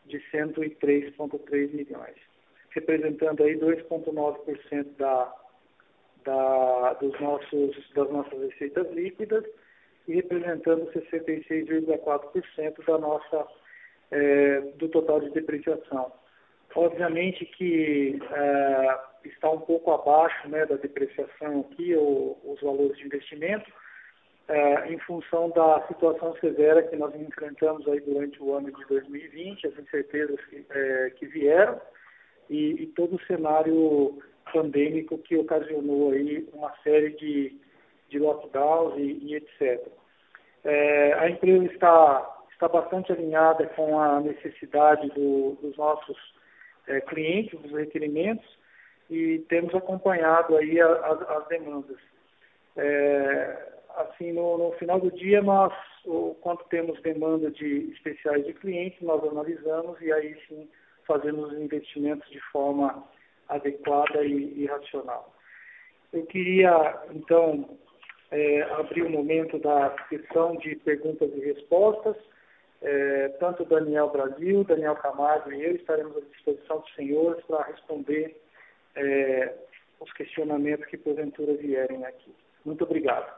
[0.05, 2.15] de 103,3 milhões,
[2.71, 5.35] representando aí 2,9% da,
[6.23, 9.45] da, dos nossos, das nossas receitas líquidas
[10.13, 13.47] representando 66,4% da nossa,
[14.11, 16.11] é, do total de depreciação.
[16.75, 23.05] Obviamente que é, está um pouco abaixo né, da depreciação aqui, ou, os valores de
[23.05, 23.71] investimento,
[24.47, 29.67] é, em função da situação severa que nós enfrentamos aí durante o ano de 2020,
[29.67, 31.81] as incertezas que, é, que vieram
[32.49, 34.21] e, e, todo o cenário
[34.53, 37.59] pandêmico que ocasionou aí uma série de,
[38.09, 39.87] de lockdowns e, e etc.
[40.63, 46.17] É, a empresa está, está bastante alinhada com a necessidade do, dos nossos
[46.87, 48.45] é, clientes, dos requerimentos,
[49.09, 51.97] e temos acompanhado aí as, as demandas.
[52.75, 55.73] É, assim, no, no, final do dia, nós,
[56.41, 60.67] quando temos demanda de especiais de clientes, nós analisamos e aí sim
[61.07, 63.03] fazemos os investimentos de forma
[63.47, 65.33] adequada e, e racional.
[66.11, 67.77] Eu queria, então,
[68.35, 72.17] é, abrir o momento da sessão de perguntas e respostas.
[72.81, 78.35] É, tanto Daniel Brasil, Daniel Camargo e eu estaremos à disposição dos senhores para responder
[78.95, 79.53] é,
[80.01, 82.35] os questionamentos que porventura vierem aqui.
[82.65, 83.33] Muito obrigado.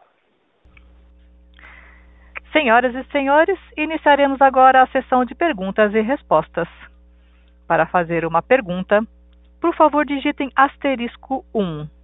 [2.51, 6.67] Senhoras e senhores, iniciaremos agora a sessão de perguntas e respostas.
[7.67, 9.01] Para fazer uma pergunta,
[9.61, 11.96] por favor digitem asterisco 1.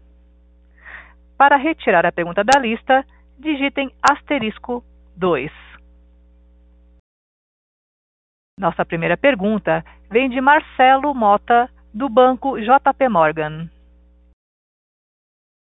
[1.44, 3.06] Para retirar a pergunta da lista,
[3.38, 4.82] digitem asterisco
[5.18, 5.52] 2.
[8.58, 13.70] Nossa primeira pergunta vem de Marcelo Mota, do Banco JP Morgan.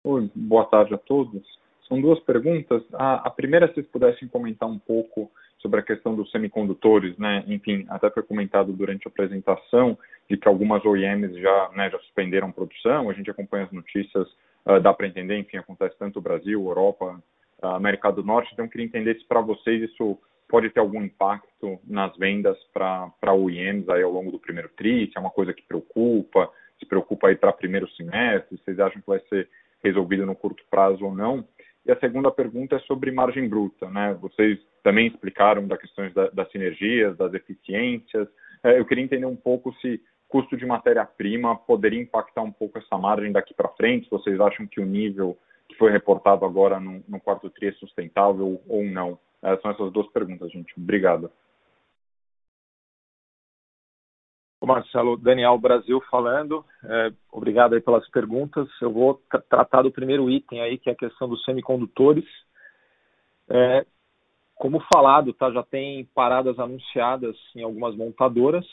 [0.07, 1.46] Oi, boa tarde a todos.
[1.87, 2.83] São duas perguntas.
[2.94, 7.44] A, a primeira, se vocês pudessem comentar um pouco sobre a questão dos semicondutores, né?
[7.46, 9.98] Enfim, até foi comentado durante a apresentação
[10.31, 13.11] de que algumas OEMs já, né, já suspenderam produção.
[13.11, 14.26] A gente acompanha as notícias,
[14.68, 17.22] uh, dá para entender, enfim, acontece tanto no Brasil, Europa,
[17.62, 18.50] uh, América do Norte.
[18.52, 23.35] Então, eu queria entender se para vocês isso pode ter algum impacto nas vendas para
[23.35, 27.28] OEMs aí ao longo do primeiro tri, se é uma coisa que preocupa, se preocupa
[27.28, 29.48] aí para primeiro semestre, se vocês acham que vai ser
[29.83, 31.46] resolvido no curto prazo ou não.
[31.85, 34.16] E a segunda pergunta é sobre margem bruta, né?
[34.20, 38.28] Vocês também explicaram das questões da, das sinergias, das eficiências.
[38.62, 42.96] É, eu queria entender um pouco se custo de matéria-prima poderia impactar um pouco essa
[42.98, 45.36] margem daqui para frente, vocês acham que o nível
[45.68, 49.18] que foi reportado agora no, no quarto tri é sustentável ou não.
[49.42, 50.72] É, são essas duas perguntas, gente.
[50.76, 51.30] Obrigado.
[54.68, 56.64] Marcelo, Daniel Brasil falando.
[56.84, 58.68] É, obrigado aí pelas perguntas.
[58.82, 62.24] Eu vou tratar do primeiro item aí, que é a questão dos semicondutores.
[63.48, 63.86] É,
[64.54, 68.66] como falado, tá, já tem paradas anunciadas em algumas montadoras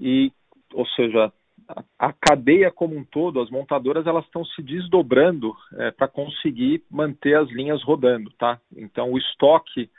[0.00, 0.32] e,
[0.74, 1.32] ou seja,
[1.98, 7.36] a, cadeia como um todo, as montadoras elas estão se desdobrando é, para conseguir manter
[7.36, 8.60] as linhas rodando, tá?
[8.76, 9.90] Então o estoque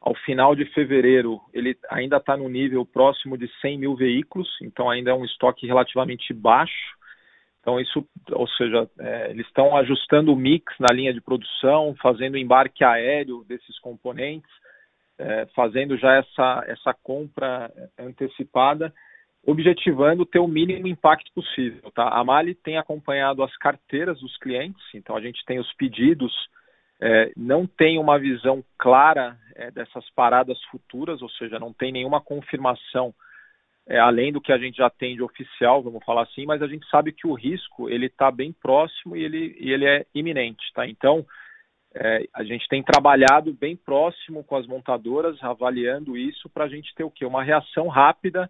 [0.00, 4.88] ao final de fevereiro, ele ainda está no nível próximo de 100 mil veículos, então
[4.88, 6.98] ainda é um estoque relativamente baixo.
[7.60, 12.38] Então, isso, ou seja, é, eles estão ajustando o mix na linha de produção, fazendo
[12.38, 14.50] embarque aéreo desses componentes,
[15.18, 18.90] é, fazendo já essa, essa compra antecipada,
[19.46, 21.90] objetivando ter o mínimo impacto possível.
[21.92, 22.08] Tá?
[22.08, 26.32] A Mali tem acompanhado as carteiras dos clientes, então a gente tem os pedidos
[27.00, 32.20] é, não tem uma visão clara é, dessas paradas futuras, ou seja, não tem nenhuma
[32.20, 33.14] confirmação
[33.88, 36.66] é, além do que a gente já tem de oficial, vamos falar assim, mas a
[36.66, 40.62] gente sabe que o risco ele está bem próximo e ele, e ele é iminente,
[40.74, 40.86] tá?
[40.86, 41.24] Então
[41.94, 46.94] é, a gente tem trabalhado bem próximo com as montadoras, avaliando isso para a gente
[46.94, 47.24] ter o quê?
[47.24, 48.48] Uma reação rápida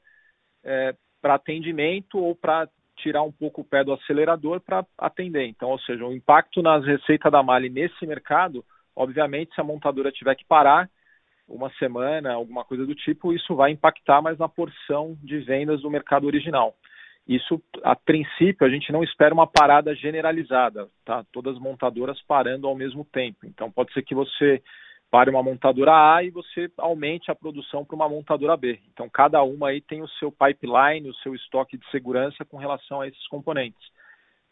[0.65, 5.47] é, para atendimento ou para tirar um pouco o pé do acelerador para atender.
[5.47, 10.13] Então, ou seja, o impacto nas receitas da Mali nesse mercado, obviamente, se a montadora
[10.13, 10.89] tiver que parar
[11.49, 15.91] uma semana, alguma coisa do tipo, isso vai impactar mais na porção de vendas do
[15.91, 16.75] mercado original.
[17.27, 21.25] Isso, a princípio, a gente não espera uma parada generalizada, tá?
[21.33, 23.47] Todas as montadoras parando ao mesmo tempo.
[23.47, 24.63] Então, pode ser que você
[25.11, 28.79] para uma montadora A e você aumente a produção para uma montadora B.
[28.93, 33.01] Então, cada uma aí tem o seu pipeline, o seu estoque de segurança com relação
[33.01, 33.83] a esses componentes.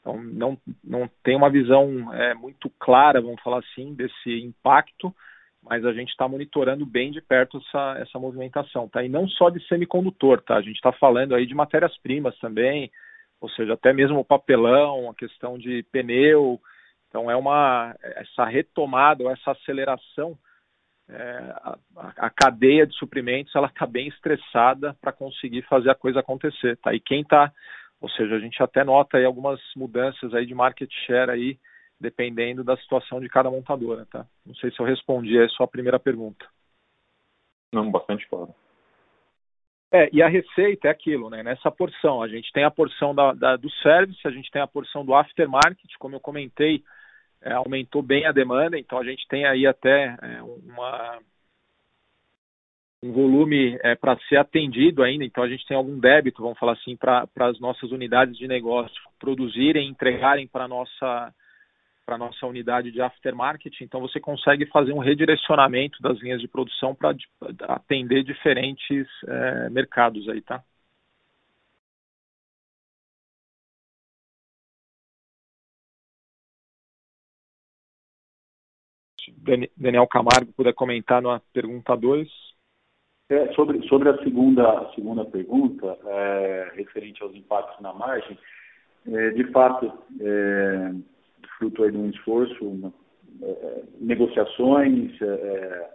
[0.01, 5.15] Então, não, não tem uma visão é, muito clara, vamos falar assim, desse impacto,
[5.63, 9.05] mas a gente está monitorando bem de perto essa, essa movimentação, tá?
[9.05, 10.57] E não só de semicondutor, tá?
[10.57, 12.91] A gente está falando aí de matérias-primas também,
[13.41, 16.61] ou seja, até mesmo o papelão, a questão de pneu.
[17.09, 20.37] Então, é uma essa retomada, essa aceleração
[21.11, 21.79] é, a,
[22.17, 26.95] a, cadeia de suprimentos ela está bem estressada para conseguir fazer a coisa acontecer, tá?
[26.95, 27.53] E quem está,
[28.01, 31.59] ou seja, a gente até nota aí algumas mudanças aí de market share aí,
[31.99, 34.27] dependendo da situação de cada montadora, tá?
[34.45, 36.47] Não sei se eu respondi a sua primeira pergunta.
[37.73, 38.55] Não, bastante claro.
[39.91, 41.43] É, e a receita é aquilo, né?
[41.43, 44.67] Nessa porção, a gente tem a porção da, da, do service, a gente tem a
[44.67, 46.83] porção do aftermarket, como eu comentei,
[47.43, 51.19] é, aumentou bem a demanda, então a gente tem aí até é, uma,
[53.03, 56.73] um volume é, para ser atendido ainda, então a gente tem algum débito, vamos falar
[56.73, 61.35] assim, para as nossas unidades de negócio produzirem, entregarem para a nossa
[62.05, 66.95] para nossa unidade de aftermarket, então você consegue fazer um redirecionamento das linhas de produção
[66.95, 67.15] para
[67.69, 70.63] atender diferentes é, mercados aí, tá?
[79.77, 82.29] Daniel Camargo puder comentar na pergunta 2.
[83.31, 88.39] É, sobre, sobre a segunda, segunda pergunta, é, referente aos impactos na margem,
[89.07, 90.93] é, de fato, é,
[91.59, 92.93] fruto de um esforço, uma,
[93.43, 95.91] é, negociações é,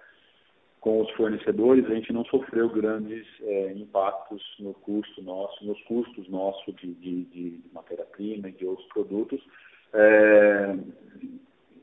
[0.80, 3.26] com os fornecedores, a gente não sofreu grandes
[3.74, 9.42] impactos no custo nosso, nos custos nossos de, de, de matéria-prima e de outros produtos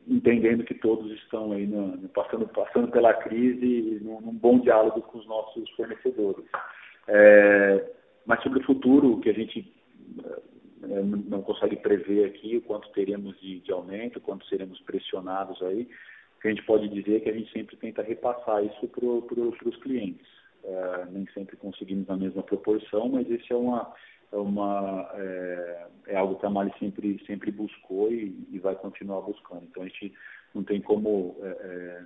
[0.06, 5.02] entendendo que todos estão aí no, passando, passando pela crise e num, num, bom diálogo
[5.02, 6.44] com os nossos fornecedores.
[7.08, 7.90] É,
[8.26, 9.72] mas sobre o futuro, o que a gente
[10.82, 15.88] é, não consegue prever aqui, o quanto teremos de, de aumento, quanto seremos pressionados aí,
[16.36, 19.00] o que a gente pode dizer é que a gente sempre tenta repassar isso para
[19.00, 20.26] pro, os clientes.
[20.64, 23.94] é, nem sempre conseguimos na mesma proporção, mas esse é uma é,
[24.36, 29.64] uma, é, é algo que a Mali sempre, sempre buscou e, e, vai continuar buscando.
[29.64, 30.12] Então a gente
[30.54, 32.04] não tem como é, é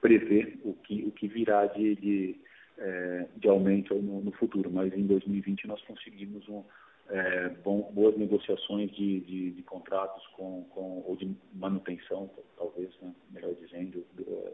[0.00, 2.40] prever o que, o que virá de, de,
[2.76, 6.62] é, de aumento no, no, futuro, mas em 2020 nós conseguimos um,
[7.08, 13.14] é, bom, boas negociações de, de, de contratos com, com, ou de manutenção, talvez, né,
[13.30, 14.04] melhor dizendo,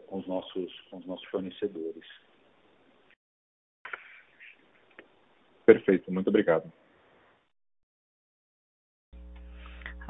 [0.07, 2.05] com os nossos, com os nossos fornecedores.
[5.65, 6.71] Perfeito, muito obrigado.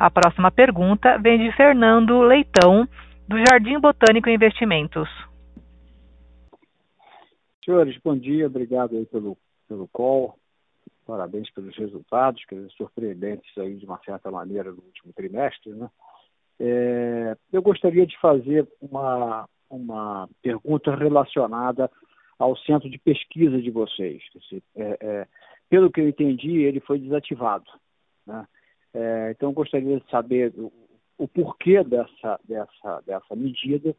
[0.01, 2.87] A próxima pergunta vem de Fernando Leitão,
[3.27, 5.07] do Jardim Botânico Investimentos.
[7.63, 9.37] Senhores, bom dia, obrigado aí pelo,
[9.67, 10.39] pelo call,
[11.05, 15.87] parabéns pelos resultados, que surpreendentes aí de uma certa maneira no último trimestre, né?
[16.59, 21.91] É, eu gostaria de fazer uma, uma pergunta relacionada
[22.39, 24.23] ao centro de pesquisa de vocês.
[24.75, 25.27] É, é,
[25.69, 27.69] pelo que eu entendi, ele foi desativado.
[28.25, 28.47] Né?
[28.93, 30.71] É, então, gostaria de saber o,
[31.17, 33.95] o, porquê dessa, dessa, dessa medida.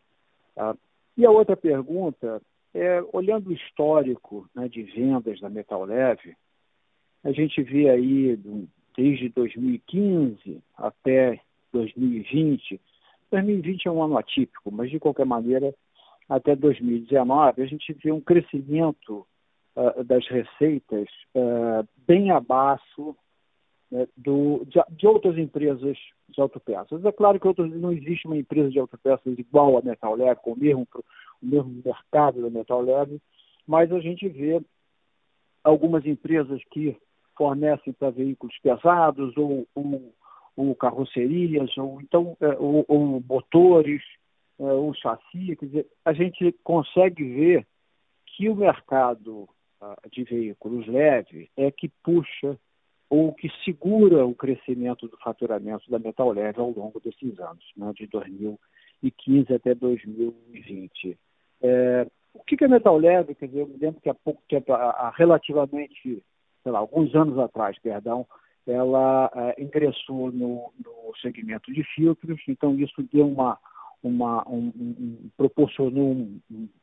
[0.55, 0.77] Tá?
[1.17, 2.41] E a outra pergunta
[2.75, 6.37] é, olhando o histórico né, de vendas da Metal Leve,
[7.25, 8.39] a gente vê aí
[8.97, 11.41] desde 2015 até
[11.73, 12.81] 2020,
[13.31, 15.75] 2020 é um ano atípico, mas de qualquer maneira,
[16.29, 19.27] até 2019, a gente vê um crescimento
[19.75, 23.17] uh, das receitas uh, bem abaixo
[24.17, 25.97] do, de, de, outras empresas
[26.29, 27.05] de autopeças.
[27.05, 30.53] É claro que outros, não existe uma empresa de autopeças igual a Metal Leve, com
[30.53, 33.21] o mesmo, o mesmo mercado da Metal Leve,
[33.67, 34.61] mas a gente vê
[35.63, 36.97] algumas empresas que
[37.37, 40.15] fornecem para veículos pesados ou, ou,
[40.57, 44.03] ou, carrocerias, ou então é, ou, ou motores,
[44.59, 47.67] é, ou chassi, quer dizer, a gente consegue ver
[48.27, 49.49] que o mercado
[49.81, 52.59] ah, de veículos leves é que puxa
[53.13, 57.93] ou que segura o crescimento do faturamento da Metal Leve ao longo desses anos, né,
[57.95, 61.19] de 2015 até 2020.
[61.61, 63.35] É, o que é Metal Leve?
[63.35, 66.25] Quer dizer, eu me lembro que há pouco tempo, há relativamente,
[66.63, 68.27] sei lá, alguns anos atrás, perdão,
[68.67, 73.59] ela é, ingressou no, no, segmento de filtros, então isso deu uma,
[74.03, 76.41] uma um, um, proporcionou um,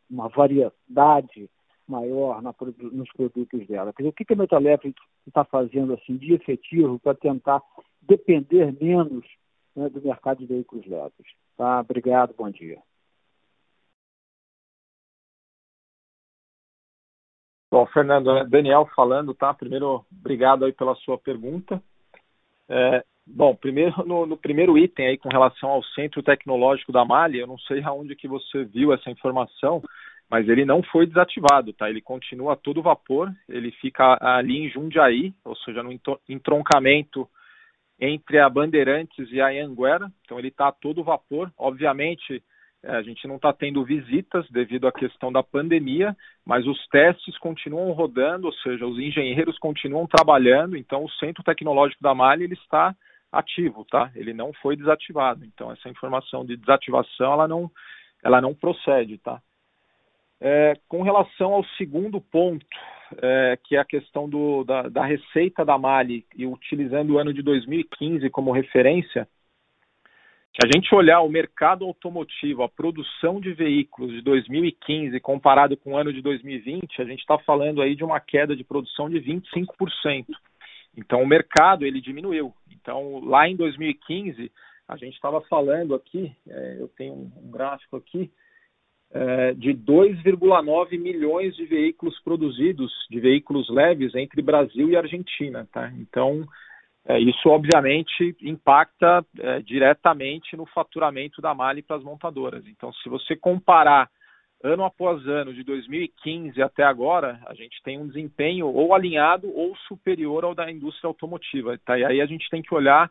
[0.08, 1.50] uma variedade
[1.90, 2.54] maior na,
[2.92, 3.92] nos produtos dela.
[3.92, 4.94] Quer dizer, o que, a Metalep
[5.28, 7.62] está fazendo assim de efetivo para tentar
[8.02, 9.26] depender menos
[9.76, 11.26] né, do mercado de veículos leves?
[11.58, 11.82] Tá?
[11.82, 12.80] Obrigado, bom dia.
[17.72, 19.54] Bom, Fernando, é Daniel falando, tá?
[19.54, 21.82] Primeiro, obrigado aí pela sua pergunta.
[22.68, 27.40] É, bom, primeiro no, no, primeiro item aí com relação ao Centro Tecnológico da Mali,
[27.40, 29.84] eu não sei aonde que você viu essa informação,
[30.30, 31.90] mas ele não foi desativado, tá?
[31.90, 35.92] Ele continua a todo vapor, ele fica ali em Jundiaí, ou seja, no
[36.28, 37.28] entroncamento
[38.00, 41.52] entre a Bandeirantes e a Anguera, então ele está a todo vapor.
[41.58, 42.42] Obviamente,
[42.82, 46.16] é, a gente não está tendo visitas devido à questão da pandemia,
[46.46, 52.02] mas os testes continuam rodando, ou seja, os engenheiros continuam trabalhando, então o Centro Tecnológico
[52.02, 52.96] da Mali ele está
[53.32, 54.12] ativo, tá?
[54.16, 55.44] Ele não foi desativado.
[55.44, 57.70] Então essa informação de desativação ela não
[58.24, 59.42] ela não procede, tá?
[60.42, 62.66] É, com relação ao segundo ponto,
[63.22, 67.34] é, que é a questão do, da, da, receita da Mali, e utilizando o ano
[67.34, 69.28] de 2015 como referência,
[70.52, 75.94] se a gente olhar o mercado automotivo, a produção de veículos de 2015 comparado com
[75.94, 79.22] o ano de 2020, a gente está falando aí de uma queda de produção de
[79.22, 80.26] 25%.
[80.98, 82.54] Então o mercado ele diminuiu.
[82.72, 84.52] Então lá em 2015
[84.88, 88.32] a gente estava falando aqui, é, eu tenho um gráfico aqui,
[89.12, 95.68] é, de 2,9 milhões de veículos produzidos, de veículos leves, entre Brasil e Argentina.
[95.72, 95.92] Tá?
[95.98, 96.48] Então,
[97.08, 102.66] é, isso obviamente impacta é, diretamente no faturamento da Mali para as montadoras.
[102.68, 104.10] Então, se você comparar
[104.64, 109.76] ano após ano, de 2015 até agora, a gente tem um desempenho ou alinhado ou
[109.88, 111.78] superior ao da indústria automotiva.
[111.86, 111.98] Tá?
[111.98, 113.10] E aí a gente tem que olhar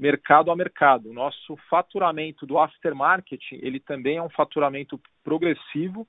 [0.00, 1.10] mercado a mercado.
[1.10, 6.08] O nosso faturamento do aftermarket, ele também é um faturamento progressivo.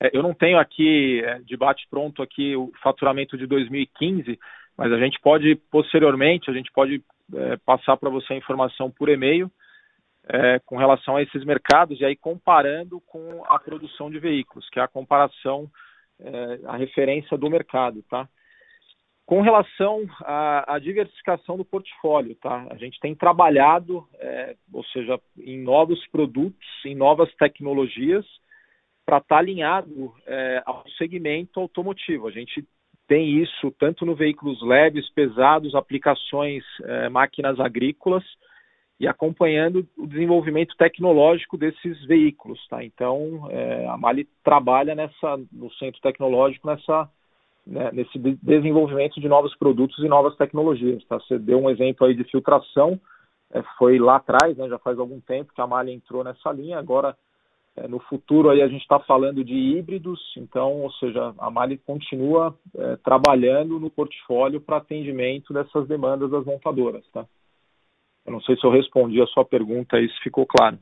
[0.00, 4.38] É, eu não tenho aqui, é, de bate-pronto aqui, o faturamento de 2015,
[4.76, 9.08] mas a gente pode, posteriormente, a gente pode é, passar para você a informação por
[9.08, 9.50] e-mail
[10.24, 14.80] é, com relação a esses mercados e aí comparando com a produção de veículos, que
[14.80, 15.70] é a comparação,
[16.18, 18.28] é, a referência do mercado, tá?
[19.30, 22.66] Com relação à, à, diversificação do portfólio, tá?
[22.68, 28.26] A gente tem trabalhado, é, ou seja, em novos produtos, em novas tecnologias,
[29.06, 32.26] para estar tá alinhado é, ao segmento automotivo.
[32.26, 32.66] A gente
[33.06, 38.24] tem isso tanto no veículos leves, pesados, aplicações, é, máquinas agrícolas
[38.98, 42.82] e acompanhando o desenvolvimento tecnológico desses veículos, tá?
[42.82, 47.08] Então, é, a Mali trabalha nessa no centro tecnológico nessa
[47.66, 51.18] né, nesse desenvolvimento de novos produtos e novas tecnologias, tá?
[51.18, 53.00] Você deu um exemplo aí de filtração,
[53.52, 56.78] é, foi lá atrás, né, já faz algum tempo que a Mali entrou nessa linha,
[56.78, 57.16] agora
[57.76, 61.78] é, no futuro aí a gente está falando de híbridos, então, ou seja, a Mali
[61.78, 67.26] continua é, trabalhando no portfólio para atendimento dessas demandas das montadoras, tá?
[68.26, 70.78] Eu não sei se eu respondi a sua pergunta se ficou claro.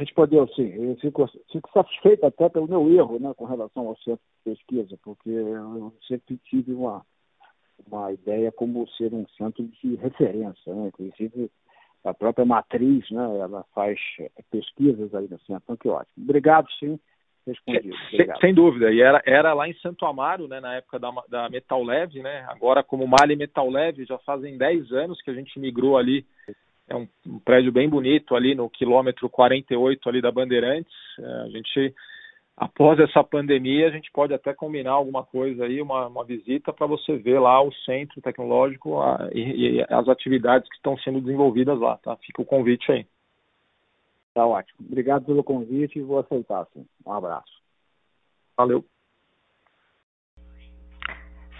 [0.00, 0.72] Respondeu sim.
[0.72, 4.98] Eu fico, fico satisfeito até pelo meu erro né, com relação ao centro de pesquisa,
[5.04, 7.04] porque eu sempre tive uma,
[7.86, 10.88] uma ideia como ser um centro de referência, né?
[10.88, 11.50] inclusive
[12.02, 14.00] a própria matriz, né, ela faz
[14.50, 16.24] pesquisas aí no centro, então que ótimo.
[16.24, 16.98] Obrigado, sim,
[17.46, 17.94] respondido.
[18.10, 21.50] Sem, sem, dúvida, e era, era lá em Santo Amaro, né, na época da, da
[21.50, 25.60] Metal Leve, né, agora como Mali Metal Leve, já fazem 10 anos que a gente
[25.60, 26.24] migrou ali,
[26.90, 31.48] é um, um prédio bem bonito ali no quilômetro 48 ali da Bandeirantes, é, a
[31.48, 31.94] gente
[32.60, 36.86] após essa pandemia, a gente pode até combinar alguma coisa aí, uma, uma visita para
[36.86, 41.80] você ver lá o centro tecnológico a, e, e, as atividades que estão sendo desenvolvidas
[41.80, 42.14] lá, tá?
[42.16, 43.06] Fica o convite aí.
[44.34, 44.86] Tá ótimo.
[44.86, 46.86] Obrigado pelo convite e vou aceitar, sim.
[47.06, 47.50] Um abraço.
[48.54, 48.84] Valeu.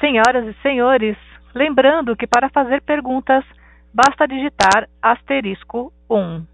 [0.01, 1.17] Senhoras e senhores,
[1.55, 3.43] lembrando que para fazer perguntas,
[3.93, 6.47] basta digitar asterisco 1.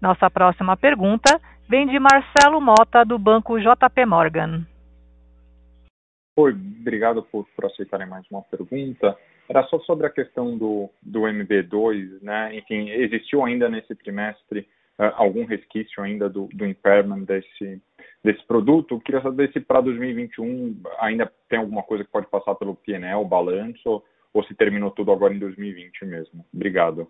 [0.00, 4.66] Nossa próxima pergunta vem de Marcelo Mota, do banco JP Morgan.
[6.36, 9.16] Oi, obrigado por, por aceitarem mais uma pergunta.
[9.48, 12.56] Era só sobre a questão do, do MB2, né?
[12.56, 14.60] Enfim, existiu ainda nesse trimestre
[14.98, 17.80] uh, algum resquício ainda do, do impairment desse,
[18.22, 19.00] desse produto?
[19.00, 24.02] queria saber se para 2021 ainda tem alguma coisa que pode passar pelo PNL, balanço,
[24.32, 26.44] ou se terminou tudo agora em 2020 mesmo.
[26.52, 27.08] Obrigado.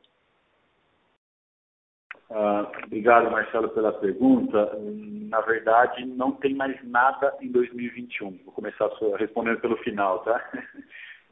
[2.34, 4.76] Uh, obrigado, Marcelo, pela pergunta.
[5.30, 8.40] Na verdade, não tem mais nada em 2021.
[8.44, 10.44] Vou começar respondendo pelo final, tá?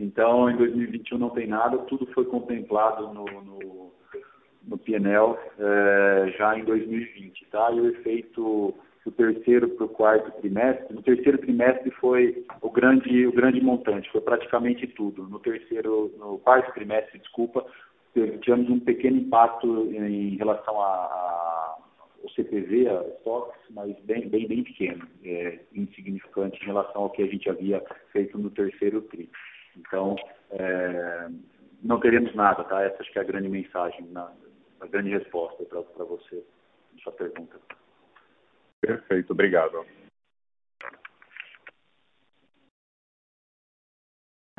[0.01, 3.93] Então, em 2021 não tem nada, tudo foi contemplado no, no,
[4.65, 7.71] no PNL é, já em 2020, tá?
[7.71, 8.75] E o efeito
[9.05, 14.11] do terceiro para o quarto trimestre, no terceiro trimestre foi o grande, o grande montante,
[14.11, 15.29] foi praticamente tudo.
[15.29, 17.65] No terceiro, no quarto trimestre, desculpa,
[18.41, 21.53] tivemos um pequeno impacto em relação a, a
[22.23, 27.23] o CPV, a stocks, mas bem, bem, bem pequeno, é, insignificante em relação ao que
[27.23, 27.83] a gente havia
[28.13, 29.29] feito no terceiro TRI.
[29.77, 30.17] Então,
[30.51, 31.29] é,
[31.83, 32.83] não teremos nada, tá?
[32.83, 36.45] Essa acho que é a grande mensagem, a grande resposta para você,
[37.03, 37.59] sua pergunta.
[38.81, 39.85] Perfeito, obrigado.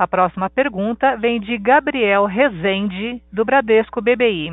[0.04, 4.50] A próxima pergunta vem de Gabriel Rezende, do Bradesco BBI.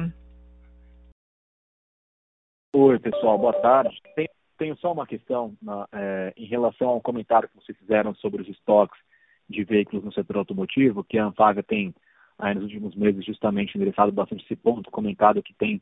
[2.74, 4.02] Oi, pessoal, boa tarde.
[4.16, 8.42] Tenho, tenho só uma questão na, é, em relação ao comentário que vocês fizeram sobre
[8.42, 8.98] os estoques
[9.50, 11.94] de veículos no setor automotivo, que a Anfaga tem,
[12.40, 15.82] aí, nos últimos meses, justamente endereçado bastante esse ponto, comentado que tem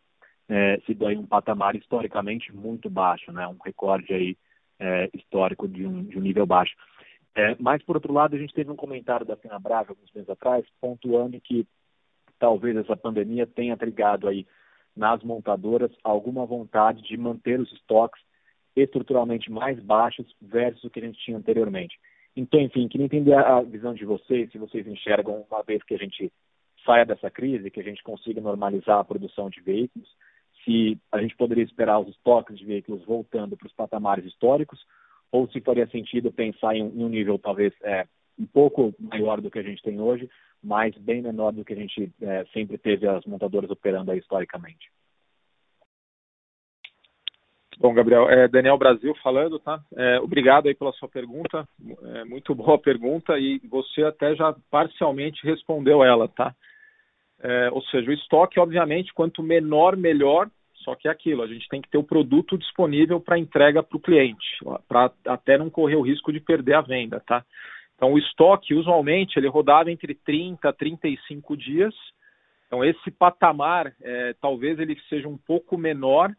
[0.49, 3.47] é, sido aí um patamar historicamente muito baixo, né?
[3.47, 4.36] um recorde aí,
[4.80, 6.74] é, histórico de um, de um nível baixo.
[7.36, 10.65] É, mas, por outro lado, a gente teve um comentário da Fenabrave alguns meses atrás,
[10.82, 11.65] pontuando que
[12.39, 14.45] talvez essa pandemia tenha trigado aí
[14.95, 18.21] nas montadoras alguma vontade de manter os estoques
[18.75, 21.97] estruturalmente mais baixos versus o que a gente tinha anteriormente.
[22.36, 25.97] Então, enfim, queria entender a visão de vocês, se vocês enxergam, uma vez que a
[25.97, 26.32] gente
[26.86, 30.07] saia dessa crise, que a gente consiga normalizar a produção de veículos,
[30.63, 34.80] se a gente poderia esperar os estoques de veículos voltando para os patamares históricos,
[35.32, 38.05] ou se faria sentido pensar em um, nível talvez é,
[38.38, 40.30] um pouco maior do que a gente tem hoje,
[40.63, 44.89] mas bem menor do que a gente é, sempre teve as montadoras operando aí historicamente.
[47.80, 49.80] Bom, Gabriel, é Daniel Brasil falando, tá?
[49.95, 51.65] É, obrigado aí pela sua pergunta,
[52.15, 56.53] é, muito boa pergunta e você até já parcialmente respondeu ela, tá?
[57.41, 60.49] É, ou seja, o estoque, obviamente, quanto menor, melhor,
[60.84, 63.97] só que é aquilo, a gente tem que ter o produto disponível para entrega para
[63.97, 64.45] o cliente,
[64.88, 67.43] para até não correr o risco de perder a venda, tá?
[67.95, 71.93] Então, o estoque, usualmente, ele rodava entre 30 a 35 dias.
[72.65, 76.32] Então, esse patamar, é, talvez ele seja um pouco menor,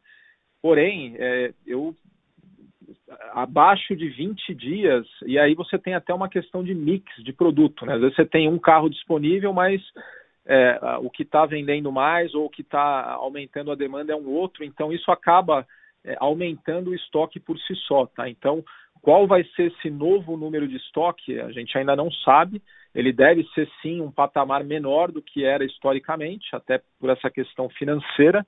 [0.62, 1.94] porém, é, eu
[3.32, 7.84] abaixo de 20 dias, e aí você tem até uma questão de mix de produto,
[7.84, 7.94] né?
[7.94, 9.82] Às vezes você tem um carro disponível, mas
[10.52, 14.28] é, o que está vendendo mais ou o que está aumentando a demanda é um
[14.28, 15.64] outro, então isso acaba
[16.04, 18.28] é, aumentando o estoque por si só, tá?
[18.28, 18.64] Então,
[19.00, 21.38] qual vai ser esse novo número de estoque?
[21.38, 22.60] A gente ainda não sabe.
[22.92, 27.68] Ele deve ser sim um patamar menor do que era historicamente, até por essa questão
[27.68, 28.44] financeira.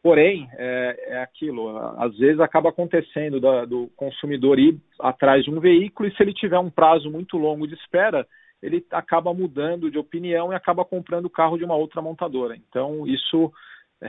[0.00, 5.58] Porém, é, é aquilo, às vezes acaba acontecendo da, do consumidor ir atrás de um
[5.58, 8.26] veículo e se ele tiver um prazo muito longo de espera,
[8.62, 12.56] ele acaba mudando de opinião e acaba comprando o carro de uma outra montadora.
[12.56, 13.52] Então, isso
[14.00, 14.08] é,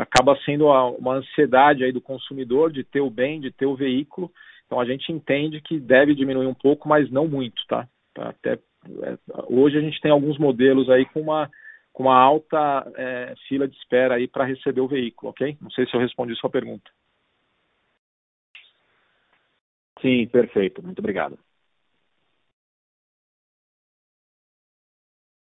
[0.00, 4.30] acaba sendo uma ansiedade aí do consumidor de ter o bem, de ter o veículo.
[4.66, 7.88] Então, a gente entende que deve diminuir um pouco, mas não muito, tá?
[8.12, 8.58] tá até
[9.02, 9.18] é,
[9.48, 11.50] hoje a gente tem alguns modelos aí com uma
[11.92, 15.58] com uma alta é, fila de espera aí para receber o veículo, ok?
[15.60, 16.88] Não sei se eu respondi sua pergunta.
[20.00, 20.80] Sim, perfeito.
[20.80, 21.36] Muito obrigado.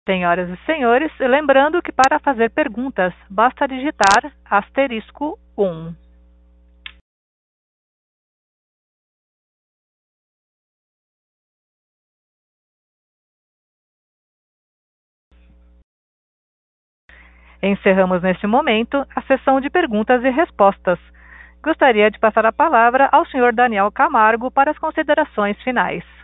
[0.07, 5.95] Senhoras e senhores, lembrando que para fazer perguntas basta digitar asterisco 1.
[17.63, 20.99] Encerramos neste momento a sessão de perguntas e respostas.
[21.63, 23.51] Gostaria de passar a palavra ao Sr.
[23.55, 26.14] Daniel Camargo para as considerações finais.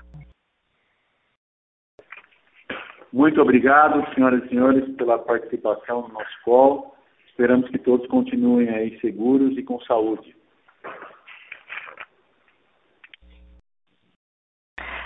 [3.11, 6.95] Muito obrigado, senhoras e senhores, pela participação no nosso call.
[7.27, 10.35] Esperamos que todos continuem aí seguros e com saúde.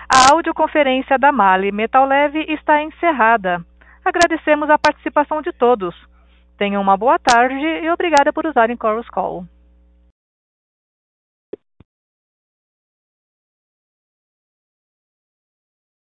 [0.07, 3.65] A audioconferência da Mali Metal Leve está encerrada.
[4.03, 5.95] Agradecemos a participação de todos.
[6.57, 9.45] Tenham uma boa tarde e obrigada por usarem Chorus Call.